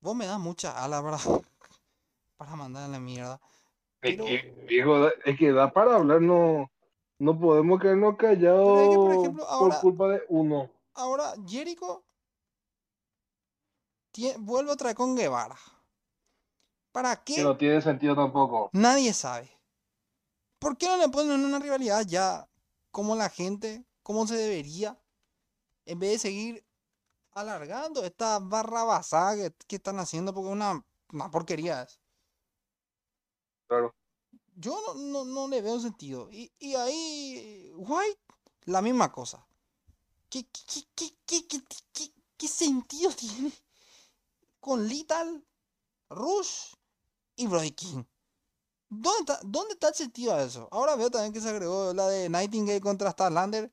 Vos 0.00 0.14
me 0.14 0.26
das 0.26 0.38
mucha 0.38 0.82
ala 0.82 1.02
para, 1.02 1.16
para 2.36 2.54
mandar 2.54 2.84
a 2.84 2.88
la 2.88 3.00
mierda. 3.00 3.40
Es 4.02 4.16
que, 4.16 4.84
da- 4.84 5.12
es 5.24 5.38
que 5.38 5.52
da 5.52 5.72
para 5.72 5.96
hablar, 5.96 6.20
no, 6.20 6.70
no 7.20 7.38
podemos 7.38 7.80
quedarnos 7.80 8.14
es 8.14 8.18
que, 9.22 9.30
por 9.30 9.46
callados 9.46 9.46
ahora, 9.48 9.80
culpa 9.80 10.08
de 10.08 10.22
uno. 10.28 10.70
ahora 10.94 11.34
Jericho 11.46 12.04
vuelve 14.38 14.72
otra 14.72 14.88
vez 14.88 14.96
con 14.96 15.16
Guevara. 15.16 15.56
¿Para 16.92 17.22
Que 17.24 17.34
qué? 17.36 17.42
no 17.42 17.56
tiene 17.56 17.80
sentido 17.80 18.14
tampoco. 18.16 18.70
Nadie 18.72 19.12
sabe. 19.12 19.50
¿Por 20.58 20.76
qué 20.76 20.86
no 20.88 20.96
le 20.98 21.08
ponen 21.08 21.44
una 21.44 21.58
rivalidad 21.58 22.04
ya 22.06 22.48
como 22.90 23.16
la 23.16 23.28
gente, 23.30 23.84
como 24.02 24.26
se 24.26 24.36
debería? 24.36 25.00
En 25.86 25.98
vez 25.98 26.12
de 26.12 26.18
seguir 26.18 26.66
alargando 27.32 28.04
esta 28.04 28.38
barra 28.40 28.84
basada 28.84 29.36
que, 29.36 29.54
que 29.66 29.76
están 29.76 29.98
haciendo 30.00 30.34
porque 30.34 30.48
es 30.50 30.54
una, 30.56 30.84
una 31.12 31.30
porquería. 31.30 31.86
Claro. 33.68 33.94
Yo 34.60 34.78
no, 34.94 34.94
no, 34.94 35.24
no 35.24 35.48
le 35.48 35.62
veo 35.62 35.80
sentido. 35.80 36.28
Y, 36.30 36.52
y 36.58 36.74
ahí, 36.74 37.72
White, 37.76 38.20
la 38.66 38.82
misma 38.82 39.10
cosa. 39.10 39.46
¿Qué, 40.28 40.44
qué, 40.44 40.84
qué, 40.94 41.46
qué, 41.48 42.12
qué, 42.36 42.48
sentido 42.48 43.10
tiene 43.16 43.52
con 44.60 44.86
Lethal, 44.86 45.42
Rush 46.10 46.74
y 47.36 47.46
Brody 47.46 47.70
King? 47.70 48.04
¿Dónde 48.90 49.32
está, 49.32 49.40
¿Dónde 49.44 49.72
está 49.74 49.88
el 49.88 49.94
sentido 49.94 50.36
de 50.36 50.44
eso? 50.44 50.68
Ahora 50.70 50.94
veo 50.94 51.10
también 51.10 51.32
que 51.32 51.40
se 51.40 51.48
agregó 51.48 51.94
la 51.94 52.08
de 52.08 52.28
Nightingale 52.28 52.82
contra 52.82 53.12
Starlander, 53.12 53.72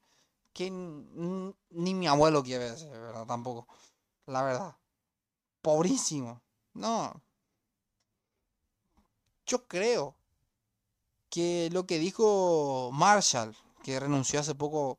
que 0.53 0.71
ni 0.71 1.93
mi 1.93 2.07
abuelo 2.07 2.43
quiere 2.43 2.69
ese, 2.69 2.89
¿verdad? 2.89 3.25
Tampoco. 3.25 3.67
La 4.25 4.41
verdad. 4.41 4.77
Pobrísimo. 5.61 6.41
No. 6.73 7.21
Yo 9.45 9.67
creo 9.67 10.15
que 11.37 11.69
lo 11.71 11.85
que 11.85 11.99
dijo 11.99 12.89
Marshall, 12.91 13.55
que 13.83 13.99
renunció 13.99 14.39
hace 14.39 14.55
poco 14.55 14.97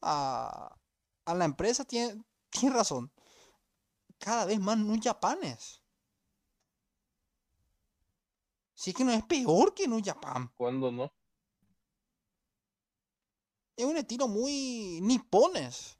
a, 0.00 0.78
a 1.24 1.34
la 1.34 1.44
empresa, 1.44 1.84
tiene, 1.84 2.22
tiene 2.50 2.76
razón. 2.76 3.10
Cada 4.16 4.44
vez 4.44 4.60
más 4.60 4.78
New 4.78 4.96
Japanes. 5.02 5.82
Si 8.74 8.90
es 8.90 8.96
que 8.96 9.02
no 9.02 9.10
es 9.10 9.24
peor 9.24 9.74
que 9.74 9.88
New 9.88 10.00
Japan. 10.04 10.52
¿Cuándo 10.56 10.92
no? 10.92 11.12
Es 13.74 13.86
un 13.86 13.96
estilo 13.96 14.28
muy 14.28 15.00
nipones. 15.02 15.98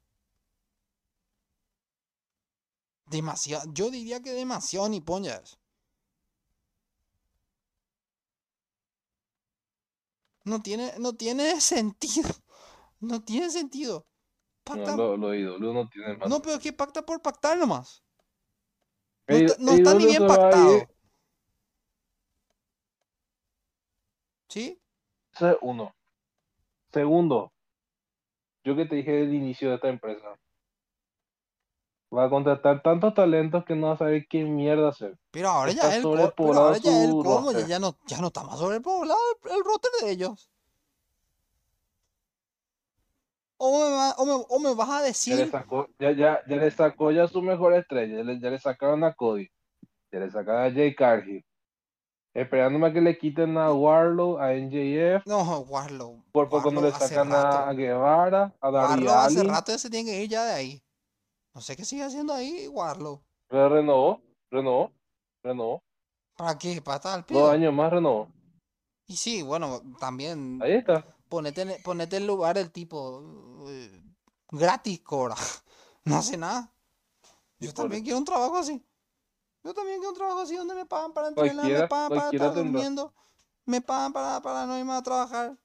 Demasiado, 3.07 3.69
yo 3.73 3.91
diría 3.91 4.23
que 4.23 4.31
demasiado 4.31 4.89
nipón 4.89 5.25
ya 5.25 5.35
es. 5.35 5.59
No 10.47 10.63
tiene, 10.63 10.93
no 10.99 11.13
tiene 11.15 11.61
sentido. 11.61 12.31
No 13.01 13.23
tiene 13.23 13.51
sentido. 13.51 14.07
No, 14.67 14.75
Pacta- 14.75 14.97
lo, 14.97 15.17
lo 15.17 15.35
IW 15.35 15.73
no 15.73 15.89
tiene 15.89 16.17
más. 16.17 16.29
No, 16.29 16.41
pero 16.41 16.55
es 16.57 16.61
que 16.63 16.73
pacta 16.73 17.03
por 17.05 17.21
pactar 17.21 17.59
nomás. 17.59 18.03
No 19.29 19.37
Ey- 19.37 19.45
está, 19.45 19.63
no 19.63 19.73
está 19.73 19.95
ni 19.95 20.07
bien 20.07 20.27
pactado. 20.27 20.89
¿Sí? 24.49 24.81
Ese 25.35 25.51
es 25.51 25.57
uno. 25.61 25.95
Segundo, 26.93 27.53
yo 28.65 28.75
que 28.77 28.87
te 28.87 28.97
dije 28.97 29.13
del 29.13 29.35
inicio 29.35 29.69
de 29.69 29.75
esta 29.75 29.89
empresa. 29.89 30.39
Va 32.15 32.25
a 32.25 32.31
contratar 32.31 32.83
tantos 32.83 33.15
talentos 33.15 33.65
que 33.65 33.75
no 33.75 33.89
va 33.89 33.95
a 33.95 33.99
saber 33.99 34.27
qué 34.29 34.45
mierda 34.45 34.89
hacer. 34.91 35.19
Pero 35.33 35.49
ahora 35.49 35.73
ya 35.73 35.83
Está 35.83 35.97
el, 35.97 36.03
pero 36.37 36.55
ahora 36.55 36.79
ya 36.79 37.05
el 37.05 37.11
colmo, 37.11 37.53
ya, 37.53 37.79
no, 37.79 37.97
ya 38.07 38.21
no 38.21 38.29
está 38.29 38.45
más 38.45 38.59
sobrepoblado 38.59 39.19
el, 39.45 39.51
el 39.53 39.65
roster 39.65 39.91
de 40.01 40.11
ellos. 40.13 40.51
O 43.59 43.73
me, 43.73 43.91
va- 43.91 44.15
o 44.19 44.25
me, 44.27 44.45
o 44.49 44.59
me 44.61 44.75
vas 44.75 44.89
a 44.89 44.93
Ya 44.93 44.99
le 45.01 45.09
decir, 45.09 45.51
sacó, 45.51 45.89
ya, 45.99 46.13
ya, 46.13 46.41
ya 46.47 46.57
le 46.57 46.71
sacó 46.71 47.11
ya 47.11 47.27
su 47.27 47.43
mejor 47.43 47.75
estrella. 47.75 48.19
Ya 48.19 48.23
le, 48.23 48.39
ya 48.41 48.51
le 48.51 48.59
sacaron 48.59 49.03
a 49.03 49.15
Cody. 49.15 49.49
Ya 50.13 50.21
le 50.21 50.31
sacaron 50.31 50.65
a 50.65 50.73
Jay 50.73 50.95
Cargill. 50.95 51.45
Esperándome 52.35 52.87
a 52.89 52.93
que 52.93 53.01
le 53.01 53.17
quiten 53.19 53.57
a 53.57 53.73
Warlow, 53.73 54.39
a 54.39 54.53
NJF. 54.53 55.27
no, 55.27 55.61
Warlow. 55.61 56.23
Por 56.33 56.51
poco 56.51 56.71
no 56.71 56.83
le 56.83 56.93
sacan 56.93 57.33
a, 57.33 57.43
rato. 57.43 57.71
a 57.71 57.73
Guevara, 57.73 58.55
a 58.61 58.71
Darby 58.71 59.07
Warlow 59.07 59.25
hace 59.25 59.43
rato 59.43 59.73
ya 59.73 59.79
se 59.79 59.89
tiene 59.89 60.11
que 60.11 60.23
ir 60.23 60.29
ya 60.29 60.45
de 60.45 60.53
ahí. 60.53 60.83
No 61.57 61.63
sé 61.63 61.75
qué 61.75 61.87
sigue 61.87 62.03
haciendo 62.03 62.35
ahí 62.35 62.69
Warlow. 62.69 63.25
Pero 63.49 63.71
renovó, 63.71 64.21
renovó, 64.51 64.93
renovó. 65.43 65.83
¿Para 66.37 66.59
qué? 66.59 66.83
¿Para 66.83 66.97
estar 66.97 67.15
al 67.19 67.25
Dos 67.25 67.51
años 67.51 67.73
más 67.73 67.91
renovó. 67.91 68.29
Y 69.07 69.17
sí, 69.17 69.41
bueno, 69.41 69.81
también 69.99 70.61
Ahí 70.61 70.73
está. 70.73 71.03
ponete, 71.31 71.63
en- 71.63 71.83
ponete 71.83 72.19
en 72.19 72.27
lugar 72.27 72.59
el 72.59 72.71
tipo 72.71 73.65
eh, 73.69 74.03
gratis 74.51 75.01
cobra. 75.01 75.35
No 76.05 76.17
hace 76.19 76.37
nada. 76.37 76.73
Yo 77.59 77.73
también 77.73 78.03
quiero 78.05 78.19
un 78.19 78.27
trabajo 78.27 78.59
así. 78.59 78.87
Yo 79.65 79.73
también 79.73 79.97
quiero 79.97 80.11
un 80.11 80.17
trabajo 80.17 80.41
así 80.41 80.57
donde 80.57 80.75
me 80.75 80.85
pagan 80.85 81.15
para 81.15 81.29
entrenar, 81.29 81.65
me 81.65 81.89
pagan 81.89 82.09
para 82.11 82.31
estar 82.31 82.53
tendrá. 82.53 82.63
durmiendo, 82.63 83.15
me 83.65 83.81
pagan 83.81 84.13
para, 84.13 84.43
para 84.43 84.67
no 84.67 84.79
irme 84.79 84.93
a 84.93 85.03
trabajar. 85.03 85.57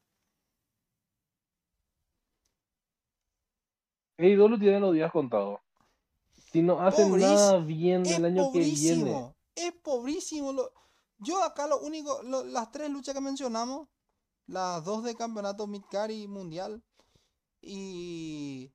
AEW 4.17 4.57
tiene 4.57 4.79
los 4.79 4.93
días 4.93 5.11
contados. 5.11 5.59
Si 6.51 6.61
no 6.61 6.81
hacen 6.81 7.11
nada 7.17 7.57
bien 7.59 8.05
el 8.05 8.25
año 8.25 8.51
que 8.51 8.59
viene. 8.59 9.33
Es 9.55 9.71
pobrísimo. 9.73 10.51
lo- 10.53 10.71
Yo 11.19 11.43
acá 11.43 11.67
lo 11.67 11.79
único, 11.79 12.21
lo- 12.23 12.43
las 12.43 12.71
tres 12.71 12.89
luchas 12.89 13.13
que 13.13 13.21
mencionamos, 13.21 13.87
las 14.47 14.83
dos 14.83 15.03
de 15.03 15.15
campeonato 15.15 15.67
Midcar 15.67 16.09
y 16.11 16.27
Mundial, 16.27 16.83
y 17.61 18.71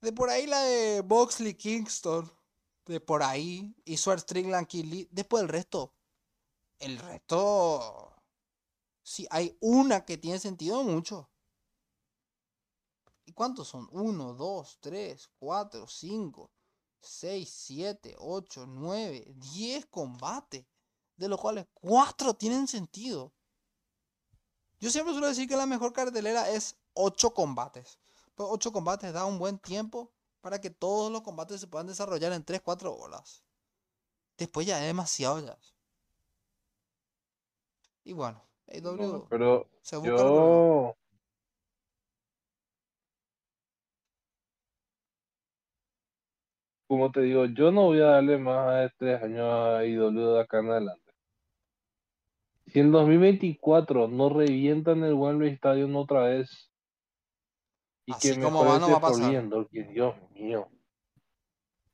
de 0.00 0.12
por 0.12 0.30
ahí 0.30 0.46
la 0.46 0.62
de 0.62 1.02
Boxley 1.02 1.54
Kingston, 1.54 2.30
de 2.86 3.00
por 3.00 3.22
ahí, 3.22 3.74
y 3.84 3.96
Swerve 3.98 4.22
Strickland 4.22 4.66
Kid 4.66 4.86
Lee, 4.86 5.08
después 5.10 5.42
el 5.42 5.48
resto, 5.50 5.92
el 6.78 6.98
resto, 6.98 8.16
si 9.02 9.26
hay 9.30 9.56
una 9.60 10.04
que 10.06 10.16
tiene 10.16 10.38
sentido, 10.38 10.82
mucho. 10.82 11.28
¿Y 13.24 13.32
cuántos 13.32 13.68
son? 13.68 13.88
Uno, 13.92 14.34
dos, 14.34 14.78
tres, 14.80 15.30
cuatro, 15.38 15.86
cinco, 15.86 16.50
seis, 17.00 17.50
siete, 17.50 18.16
ocho, 18.18 18.66
nueve, 18.66 19.32
diez 19.36 19.86
combates, 19.86 20.66
de 21.16 21.28
los 21.28 21.40
cuales 21.40 21.66
cuatro 21.74 22.34
tienen 22.34 22.66
sentido. 22.66 23.32
Yo 24.80 24.90
siempre 24.90 25.12
suelo 25.12 25.28
decir 25.28 25.48
que 25.48 25.56
la 25.56 25.66
mejor 25.66 25.92
cartelera 25.92 26.48
es 26.50 26.76
ocho 26.94 27.34
combates. 27.34 27.98
Pues 28.34 28.48
ocho 28.50 28.72
combates 28.72 29.12
da 29.12 29.26
un 29.26 29.38
buen 29.38 29.58
tiempo 29.58 30.10
para 30.40 30.60
que 30.60 30.70
todos 30.70 31.12
los 31.12 31.22
combates 31.22 31.60
se 31.60 31.66
puedan 31.66 31.86
desarrollar 31.86 32.32
en 32.32 32.44
3, 32.44 32.62
4 32.62 32.96
horas. 32.96 33.42
Después 34.38 34.66
ya 34.66 34.80
es 34.80 34.86
demasiado 34.86 35.40
ya. 35.40 35.58
Y 38.04 38.14
bueno, 38.14 38.42
AEW 38.68 38.96
No, 38.96 39.26
pero 39.28 39.68
se 39.82 39.96
busca 39.96 40.16
yo. 40.16 40.96
Como 46.90 47.12
te 47.12 47.20
digo, 47.20 47.44
yo 47.46 47.70
no 47.70 47.82
voy 47.82 48.00
a 48.00 48.06
darle 48.06 48.36
más 48.36 48.80
de 48.80 48.90
tres 48.98 49.22
años 49.22 49.46
a 49.48 49.86
IW 49.86 50.34
de 50.34 50.40
acá 50.40 50.58
en 50.58 50.70
adelante. 50.72 51.12
Si 52.66 52.80
en 52.80 52.90
2024 52.90 54.08
no 54.08 54.28
revientan 54.28 55.04
el 55.04 55.14
Wembley 55.14 55.52
Stadium 55.52 55.94
otra 55.94 56.22
vez 56.22 56.68
y 58.06 58.12
Así 58.12 58.34
que 58.34 58.40
como 58.40 58.64
mejore 58.64 58.70
va, 58.70 58.78
no 58.80 58.90
va 58.90 58.96
a 58.96 59.00
pasar. 59.02 59.68
Que 59.70 59.84
Dios 59.84 60.16
mío. 60.32 60.66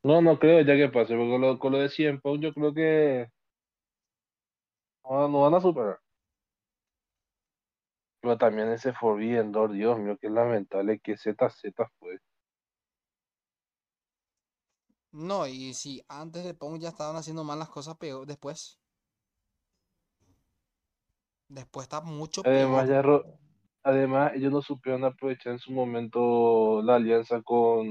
No, 0.03 0.23
no 0.23 0.39
creo 0.39 0.63
ya 0.63 0.75
que 0.75 0.89
pase, 0.89 1.15
porque 1.15 1.31
con 1.31 1.41
lo, 1.43 1.59
con 1.59 1.73
lo 1.73 1.79
de 1.79 1.91
100 1.91 2.23
Punk 2.23 2.41
yo 2.41 2.55
creo 2.55 2.73
que 2.73 3.31
no, 5.05 5.29
no 5.29 5.43
van 5.43 5.57
a 5.57 5.61
superar. 5.61 5.99
Pero 8.23 8.39
también 8.39 8.71
ese 8.71 8.95
Forbidden 8.95 9.53
Door, 9.53 9.73
Dios 9.73 9.99
mío, 9.99 10.17
qué 10.19 10.31
lamentable 10.31 11.01
que 11.01 11.19
ZZ 11.19 11.35
fue. 11.99 12.19
No, 15.17 15.47
y 15.47 15.73
si 15.73 16.05
antes 16.09 16.45
de 16.45 16.53
Pong 16.53 16.79
ya 16.79 16.91
estaban 16.91 17.17
haciendo 17.17 17.43
mal 17.43 17.59
las 17.59 17.71
cosas, 17.71 17.97
peor 17.97 18.27
después. 18.27 18.79
Después 21.49 21.85
está 21.85 22.03
mucho 22.03 22.43
Además, 22.43 22.87
peor. 22.87 22.95
ya 22.95 23.03
ro- 23.03 23.25
además, 23.83 24.33
ellos 24.35 24.53
no 24.53 24.61
supieron 24.61 25.05
aprovechar 25.05 25.55
en 25.55 25.59
su 25.59 25.73
momento 25.73 26.83
la 26.83 26.97
alianza 26.97 27.41
con, 27.41 27.87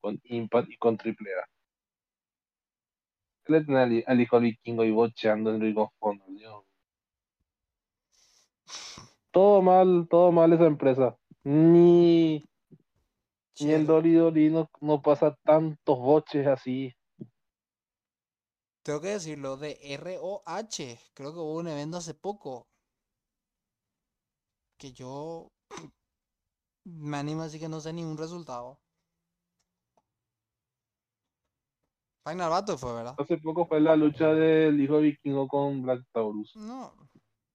con 0.00 0.18
Impact 0.24 0.70
y 0.70 0.78
con 0.78 0.96
AAA. 0.96 1.46
Le 3.48 3.64
tienen 3.64 4.04
al, 4.06 4.20
hijo 4.20 4.40
vikingo 4.40 4.82
y 4.84 4.90
bocheando 4.92 5.54
en 5.54 5.60
Ring 5.60 5.76
of 5.76 5.90
Honor. 5.98 6.64
Todo 9.30 9.60
mal, 9.60 10.06
todo 10.08 10.32
mal 10.32 10.54
esa 10.54 10.64
empresa. 10.64 11.18
Ni, 11.44 12.42
ni 13.60 13.72
en 13.72 13.86
Che, 13.86 13.92
WWE 13.92 14.50
no, 14.50 14.70
no 14.80 15.00
pasa 15.00 15.36
tantos 15.44 15.98
boches 15.98 16.46
así. 16.46 16.92
tengo 18.86 19.00
que 19.00 19.08
decirlo, 19.08 19.56
de 19.56 19.76
ROH, 19.98 21.10
creo 21.12 21.32
que 21.32 21.38
hubo 21.40 21.56
un 21.56 21.66
evento 21.66 21.96
hace 21.96 22.14
poco 22.14 22.68
que 24.78 24.92
yo 24.92 25.48
me 26.84 27.16
animo 27.16 27.40
a 27.40 27.44
decir 27.46 27.60
que 27.60 27.68
no 27.68 27.80
sé 27.80 27.92
ningún 27.92 28.16
resultado. 28.16 28.78
Final 32.24 32.50
Battle 32.50 32.76
fue, 32.76 32.92
¿verdad? 32.94 33.14
Hace 33.18 33.38
poco 33.38 33.66
fue 33.66 33.80
la 33.80 33.96
lucha 33.96 34.32
del 34.32 34.80
hijo 34.80 34.98
vikingo 34.98 35.48
con 35.48 35.82
Black 35.82 36.04
Taurus. 36.12 36.54
No, 36.54 36.94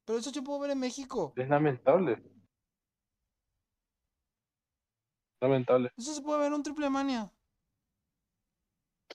pero 0.06 0.20
eso 0.20 0.32
yo 0.32 0.44
puedo 0.44 0.60
ver 0.60 0.72
en 0.72 0.80
México. 0.80 1.32
Es 1.38 1.48
lamentable. 1.48 2.22
Lamentable. 5.42 5.92
Eso 5.98 6.14
se 6.14 6.22
puede 6.22 6.40
ver 6.40 6.48
en 6.48 6.54
un 6.54 6.64
Triple 6.64 6.90
Mania. 6.90 7.32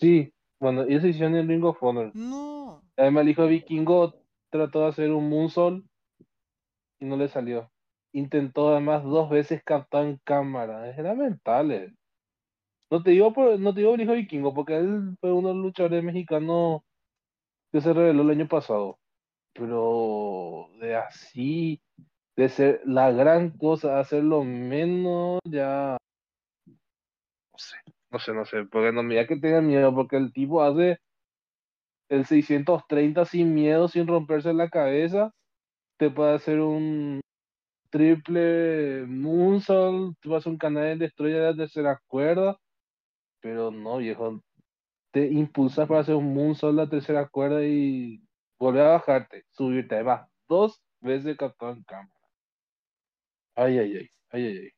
Sí, 0.01 0.33
bueno, 0.59 0.89
y 0.89 0.95
esa 0.95 1.07
hicieron 1.07 1.37
en 1.37 1.49
Ring 1.49 1.65
of 1.65 1.83
Honor. 1.83 2.11
No. 2.15 2.83
Además, 2.97 3.23
el 3.23 3.29
hijo 3.31 3.47
vikingo 3.47 4.15
trató 4.51 4.81
de 4.81 4.89
hacer 4.89 5.13
un 5.13 5.29
moonsault 5.29 5.87
y 6.99 7.05
no 7.05 7.17
le 7.17 7.29
salió. 7.29 7.71
Intentó 8.13 8.71
además 8.71 9.05
dos 9.05 9.31
veces 9.31 9.63
captar 9.65 10.05
en 10.05 10.21
cámara. 10.25 10.91
Es 10.91 10.99
lamentable. 10.99 11.95
No 12.91 13.03
te 13.03 13.11
digo 13.11 13.33
por, 13.33 13.59
no 13.59 13.75
te 13.75 13.81
digo 13.81 13.95
el 13.95 14.01
hijo 14.01 14.13
vikingo, 14.13 14.55
porque 14.55 14.77
él 14.77 15.17
fue 15.21 15.33
uno 15.33 15.49
de 15.49 15.55
los 15.55 15.65
luchadores 15.65 16.03
mexicanos 16.03 16.83
que 17.73 17.81
se 17.81 17.93
reveló 17.93 18.23
el 18.23 18.31
año 18.31 18.49
pasado. 18.49 18.99
Pero 19.53 20.69
de 20.81 20.97
así, 20.97 21.81
de 22.37 22.49
ser 22.49 22.81
la 22.85 23.11
gran 23.13 23.51
cosa, 23.51 23.99
hacerlo 23.99 24.45
menos, 24.45 25.41
ya 25.45 25.97
no 27.57 27.59
sé, 27.59 27.77
no 28.11 28.19
sé, 28.19 28.35
no 28.35 28.45
sé, 28.45 28.65
porque 28.71 28.93
no 28.93 29.03
me 29.03 29.15
diga 29.15 29.27
que 29.27 29.37
tenga 29.37 29.61
miedo, 29.63 29.95
porque 29.95 30.17
el 30.17 30.33
tipo 30.33 30.63
hace 30.63 30.99
el 32.09 32.25
630 32.27 33.25
sin 33.25 33.55
miedo, 33.55 33.89
sin 33.89 34.07
romperse 34.07 34.53
la 34.53 34.69
cabeza, 34.69 35.33
te 35.99 36.11
puede 36.11 36.35
hacer 36.35 36.61
un 36.61 37.21
triple 37.91 39.07
moonsault, 39.07 40.17
te 40.21 40.29
puede 40.29 40.39
hacer 40.39 40.53
un 40.53 40.59
canal 40.59 40.99
de 40.99 41.07
estrella 41.07 41.51
la 41.51 41.57
tercera 41.57 42.01
cuerda, 42.07 42.59
pero 43.41 43.71
no, 43.71 43.99
viejo, 43.99 44.43
te 45.13 45.27
impulsas 45.29 45.89
para 45.89 46.01
hacer 46.01 46.15
un 46.17 46.35
moonsault 46.35 46.77
la 46.77 46.89
tercera 46.89 47.29
cuerda 47.29 47.65
y 47.65 48.21
volver 48.59 48.83
a 48.83 48.91
bajarte, 48.93 49.45
subirte, 49.51 49.97
además, 49.97 50.29
dos 50.49 50.83
veces 51.01 51.37
captado 51.37 51.73
en 51.73 51.85
cámara. 51.85 52.13
Ay, 53.57 53.79
ay, 53.79 53.97
ay, 53.97 54.09
ay, 54.31 54.47
ay, 54.47 54.59
ay. 54.59 54.76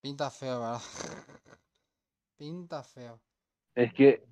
Pinta 0.00 0.30
feo, 0.30 0.60
¿verdad? 0.60 0.80
Pinta 2.38 2.82
feo. 2.82 3.20
Es 3.74 3.92
que, 3.92 4.22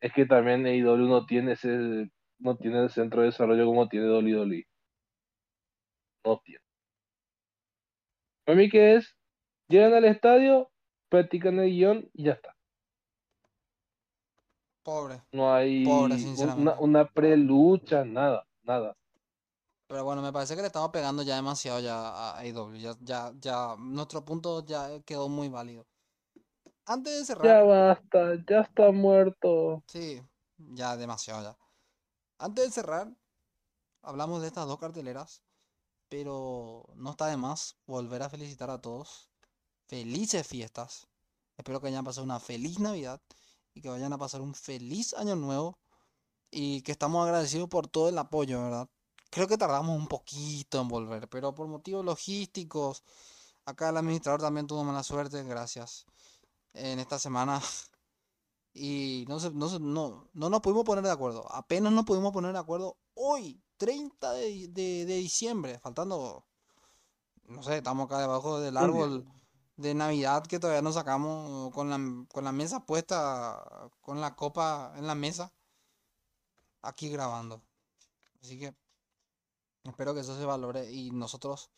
es 0.00 0.12
que 0.12 0.24
también 0.26 0.64
AEW 0.66 1.08
no 1.08 1.26
tiene 1.26 1.52
ese, 1.52 2.10
no 2.38 2.56
tiene 2.56 2.84
el 2.84 2.90
centro 2.90 3.20
de 3.20 3.26
desarrollo 3.26 3.66
como 3.66 3.88
tiene 3.88 4.08
WWE. 4.08 4.66
No 6.24 6.40
tiene. 6.44 6.60
Para 8.44 8.58
mí 8.58 8.68
que 8.68 8.94
es, 8.94 9.16
llegan 9.68 9.94
al 9.94 10.04
estadio, 10.04 10.70
practican 11.08 11.58
el 11.58 11.70
guion 11.70 12.08
y 12.12 12.24
ya 12.24 12.32
está. 12.32 12.54
Pobre. 14.84 15.20
No 15.32 15.52
hay 15.52 15.84
Pobre, 15.84 16.14
una, 16.56 16.78
una 16.78 17.04
prelucha, 17.08 18.04
nada, 18.04 18.46
nada. 18.62 18.96
Pero 19.88 20.04
bueno, 20.04 20.22
me 20.22 20.32
parece 20.32 20.54
que 20.56 20.60
le 20.62 20.68
estamos 20.68 20.90
pegando 20.90 21.22
ya 21.22 21.36
demasiado 21.36 21.80
ya 21.80 21.96
a 22.32 22.38
AEW. 22.38 22.74
Ya, 22.76 22.96
ya, 23.00 23.32
ya, 23.40 23.76
nuestro 23.78 24.24
punto 24.24 24.64
ya 24.64 25.00
quedó 25.04 25.28
muy 25.28 25.48
válido. 25.48 25.86
Antes 26.86 27.12
de 27.18 27.24
Ya 27.40 27.54
cerrar, 27.54 27.62
basta, 27.62 28.34
ya 28.46 28.60
está 28.60 28.90
muerto. 28.92 29.82
sí, 29.86 30.22
ya 30.56 30.96
demasiado 30.96 31.42
ya. 31.42 31.58
Antes 32.38 32.66
de 32.66 32.72
cerrar, 32.72 33.16
hablamos 34.02 34.42
de 34.42 34.48
estas 34.48 34.66
dos 34.68 34.78
carteleras, 34.78 35.42
pero 36.08 36.86
no 36.96 37.12
está 37.12 37.28
de 37.28 37.36
más 37.38 37.78
volver 37.86 38.22
a 38.24 38.30
felicitar 38.30 38.70
a 38.70 38.80
todos. 38.80 39.30
Felices 39.88 40.46
fiestas. 40.46 41.08
Espero 41.56 41.80
que 41.80 41.88
hayan 41.88 42.04
pasado 42.04 42.24
una 42.24 42.40
feliz 42.40 42.80
Navidad 42.80 43.22
y 43.74 43.82
que 43.82 43.90
vayan 43.90 44.12
a 44.12 44.18
pasar 44.18 44.42
un 44.42 44.54
feliz 44.54 45.14
año 45.14 45.36
nuevo 45.36 45.78
y 46.50 46.82
que 46.82 46.92
estamos 46.92 47.24
agradecidos 47.26 47.68
por 47.68 47.88
todo 47.88 48.08
el 48.10 48.18
apoyo, 48.18 48.62
¿verdad? 48.62 48.90
Creo 49.36 49.48
que 49.48 49.58
tardamos 49.58 49.94
un 50.02 50.08
poquito 50.08 50.80
en 50.80 50.88
volver, 50.88 51.28
pero 51.28 51.54
por 51.54 51.66
motivos 51.68 52.02
logísticos, 52.04 53.02
acá 53.66 53.90
el 53.90 53.98
administrador 53.98 54.40
también 54.40 54.66
tuvo 54.66 54.82
mala 54.82 55.02
suerte, 55.02 55.42
gracias, 55.44 56.06
en 56.74 56.98
esta 57.00 57.18
semana. 57.18 57.60
Y 58.78 59.24
no, 59.28 59.40
se- 59.40 59.50
no, 59.52 59.68
se- 59.70 59.80
no, 59.80 60.28
no 60.34 60.50
nos 60.50 60.60
pudimos 60.60 60.84
poner 60.84 61.02
de 61.04 61.10
acuerdo. 61.10 61.50
Apenas 61.52 61.92
nos 61.92 62.04
pudimos 62.04 62.32
poner 62.32 62.52
de 62.52 62.58
acuerdo 62.58 62.96
hoy, 63.14 63.60
30 63.78 64.32
de, 64.32 64.68
de- 64.68 65.06
de 65.06 65.16
diciembre, 65.16 65.78
faltando, 65.80 66.44
no 67.48 67.62
sé, 67.62 67.78
estamos 67.78 68.06
acá 68.06 68.18
debajo 68.20 68.60
del 68.60 68.76
árbol 68.76 69.26
de 69.76 69.94
Navidad 69.94 70.44
que 70.46 70.58
todavía 70.60 70.82
no 70.82 70.92
sacamos 70.92 71.72
con 71.74 71.90
la, 71.90 71.98
con 72.32 72.44
la 72.44 72.52
mesa 72.52 72.80
puesta, 72.86 73.62
con 74.02 74.20
la 74.20 74.36
copa 74.36 74.92
en 74.96 75.06
la 75.06 75.14
mesa, 75.14 75.52
aquí 76.82 77.08
grabando. 77.10 77.62
Así 78.42 78.58
que 78.58 78.74
espero 79.90 80.14
que 80.14 80.20
eso 80.20 80.36
se 80.36 80.44
valore 80.44 80.90
y 80.92 81.10
nosotros 81.10 81.70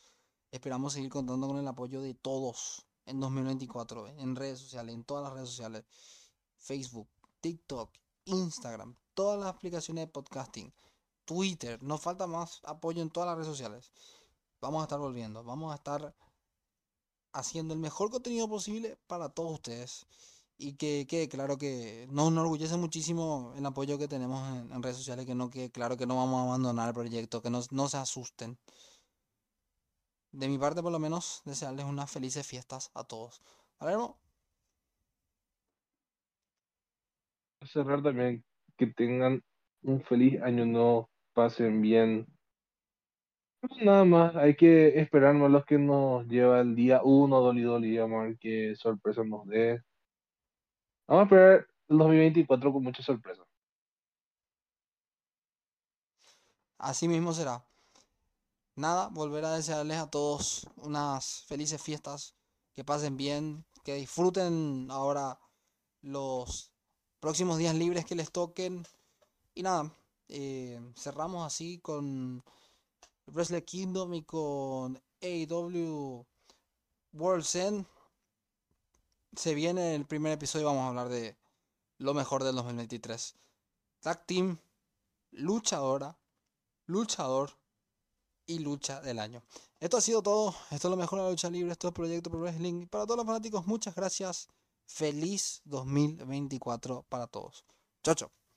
esperamos 0.51 0.92
seguir 0.92 1.11
contando 1.11 1.47
con 1.47 1.59
el 1.59 1.68
apoyo 1.68 2.01
de 2.01 2.14
todos 2.14 2.87
en 3.07 3.21
2024, 3.21 4.09
en 4.09 4.37
redes 4.37 4.59
sociales, 4.61 4.94
en 4.94 5.05
todas 5.05 5.25
las 5.25 5.33
redes 5.33 5.49
sociales. 5.49 5.85
Facebook, 6.57 7.09
TikTok, 7.40 7.90
Instagram, 8.27 8.97
todas 9.14 9.38
las 9.38 9.49
aplicaciones 9.49 10.07
de 10.07 10.12
podcasting, 10.12 10.73
Twitter. 11.25 11.83
Nos 11.83 12.01
falta 12.01 12.27
más 12.27 12.61
apoyo 12.64 13.03
en 13.03 13.11
todas 13.11 13.29
las 13.29 13.37
redes 13.37 13.49
sociales. 13.49 13.92
Vamos 14.61 14.81
a 14.81 14.85
estar 14.85 14.99
volviendo. 14.99 15.44
Vamos 15.44 15.73
a 15.73 15.77
estar 15.77 16.14
haciendo 17.33 17.75
el 17.75 17.81
mejor 17.81 18.11
contenido 18.11 18.49
posible 18.49 18.99
para 19.07 19.29
todos 19.29 19.53
ustedes. 19.53 20.07
Y 20.59 20.75
que 20.75 21.07
quede 21.09 21.29
claro 21.29 21.57
que 21.57 22.07
nos 22.11 22.29
enorgullece 22.33 22.77
muchísimo 22.77 23.55
el 23.57 23.64
apoyo 23.64 23.97
que 23.97 24.09
tenemos 24.09 24.42
en, 24.73 24.83
redes 24.83 24.97
sociales. 24.97 25.25
Que 25.25 25.35
no 25.35 25.51
quede 25.51 25.71
claro 25.71 25.97
que 25.97 26.07
no 26.07 26.16
vamos 26.16 26.40
a 26.40 26.44
abandonar 26.44 26.88
el 26.88 26.94
proyecto. 26.94 27.40
Que 27.40 27.51
no, 27.51 27.61
no 27.71 27.88
se 27.88 27.97
asusten. 27.97 28.59
De 30.33 30.49
mi 30.49 30.59
parte, 30.59 30.83
por 30.83 30.92
lo 30.92 30.99
menos, 30.99 31.42
desearles 31.44 31.85
unas 31.87 32.11
felices 32.11 32.47
fiestas 32.47 32.90
a 32.94 33.05
todos. 33.05 33.40
Palermo. 33.79 34.18
Cerrar 37.64 38.03
también 38.03 38.44
que 38.77 38.87
tengan 38.87 39.42
un 39.83 40.03
feliz 40.03 40.40
año 40.42 40.64
nuevo, 40.66 41.11
pasen 41.35 41.83
bien. 41.83 42.27
Nada 43.83 44.05
más, 44.05 44.37
hay 44.37 44.55
que 44.55 45.01
esperar 45.01 45.35
a 45.35 45.49
los 45.49 45.64
que 45.64 45.79
nos 45.79 46.27
lleva 46.29 46.61
el 46.61 46.77
día 46.77 47.01
uno, 47.03 47.40
Dolly 47.40 47.62
Dolly, 47.62 47.99
vamos 47.99 48.21
a 48.21 48.25
ver 48.25 48.38
qué 48.38 48.75
sorpresa 48.77 49.25
nos 49.25 49.47
dé. 49.47 49.83
Vamos 51.09 51.23
a 51.23 51.25
esperar 51.25 51.68
el 51.88 51.99
2024 51.99 52.73
con 52.73 52.83
muchas 52.83 53.07
sorpresas. 53.07 53.47
Así 56.77 57.09
mismo 57.09 57.33
será. 57.33 57.64
Nada, 58.77 59.09
volver 59.09 59.44
a 59.47 59.55
desearles 59.55 59.97
a 59.97 60.11
todos 60.11 60.68
unas 60.77 61.44
felices 61.49 61.83
fiestas, 61.83 62.35
que 62.75 62.85
pasen 62.85 63.16
bien, 63.16 63.64
que 63.85 63.94
disfruten 63.94 64.88
ahora 64.90 65.40
los 66.03 66.71
próximos 67.21 67.57
días 67.57 67.75
libres 67.75 68.05
que 68.05 68.14
les 68.14 68.31
toquen. 68.31 68.87
Y 69.55 69.62
nada, 69.62 69.90
eh, 70.29 70.79
cerramos 70.94 71.47
así 71.47 71.79
con 71.79 72.44
Wrestle 73.27 73.64
Kingdom 73.64 74.12
y 74.12 74.23
con 74.25 75.01
AEW 75.23 76.27
World 77.14 77.47
End. 77.55 77.87
Se 79.37 79.55
viene 79.55 79.95
el 79.95 80.07
primer 80.07 80.33
episodio 80.33 80.67
vamos 80.67 80.83
a 80.85 80.88
hablar 80.88 81.09
de 81.09 81.37
lo 81.99 82.14
mejor 82.14 82.45
del 82.45 82.57
2023. 82.57 83.35
Tag 84.01 84.27
Team, 84.27 84.59
luchadora, 85.33 86.17
luchador 86.87 87.53
y 88.47 88.61
lucha 88.61 89.01
del 89.01 89.19
año. 89.19 89.43
Esto 89.81 89.99
ha 89.99 90.01
sido 90.01 90.23
todo. 90.23 90.55
Esto 90.71 90.88
es 90.88 90.91
lo 90.91 90.97
mejor 90.97 91.19
de 91.19 91.25
la 91.27 91.31
lucha 91.31 91.51
libre. 91.51 91.73
Esto 91.73 91.88
es 91.88 91.95
Proyecto 91.95 92.31
Pro 92.31 92.41
Wrestling. 92.41 92.87
Para 92.87 93.05
todos 93.05 93.19
los 93.19 93.27
fanáticos, 93.27 93.67
muchas 93.67 93.95
gracias. 93.95 94.49
Feliz 94.87 95.61
2024 95.64 97.05
para 97.09 97.27
todos. 97.27 97.64
Chao, 98.03 98.14
chao. 98.14 98.47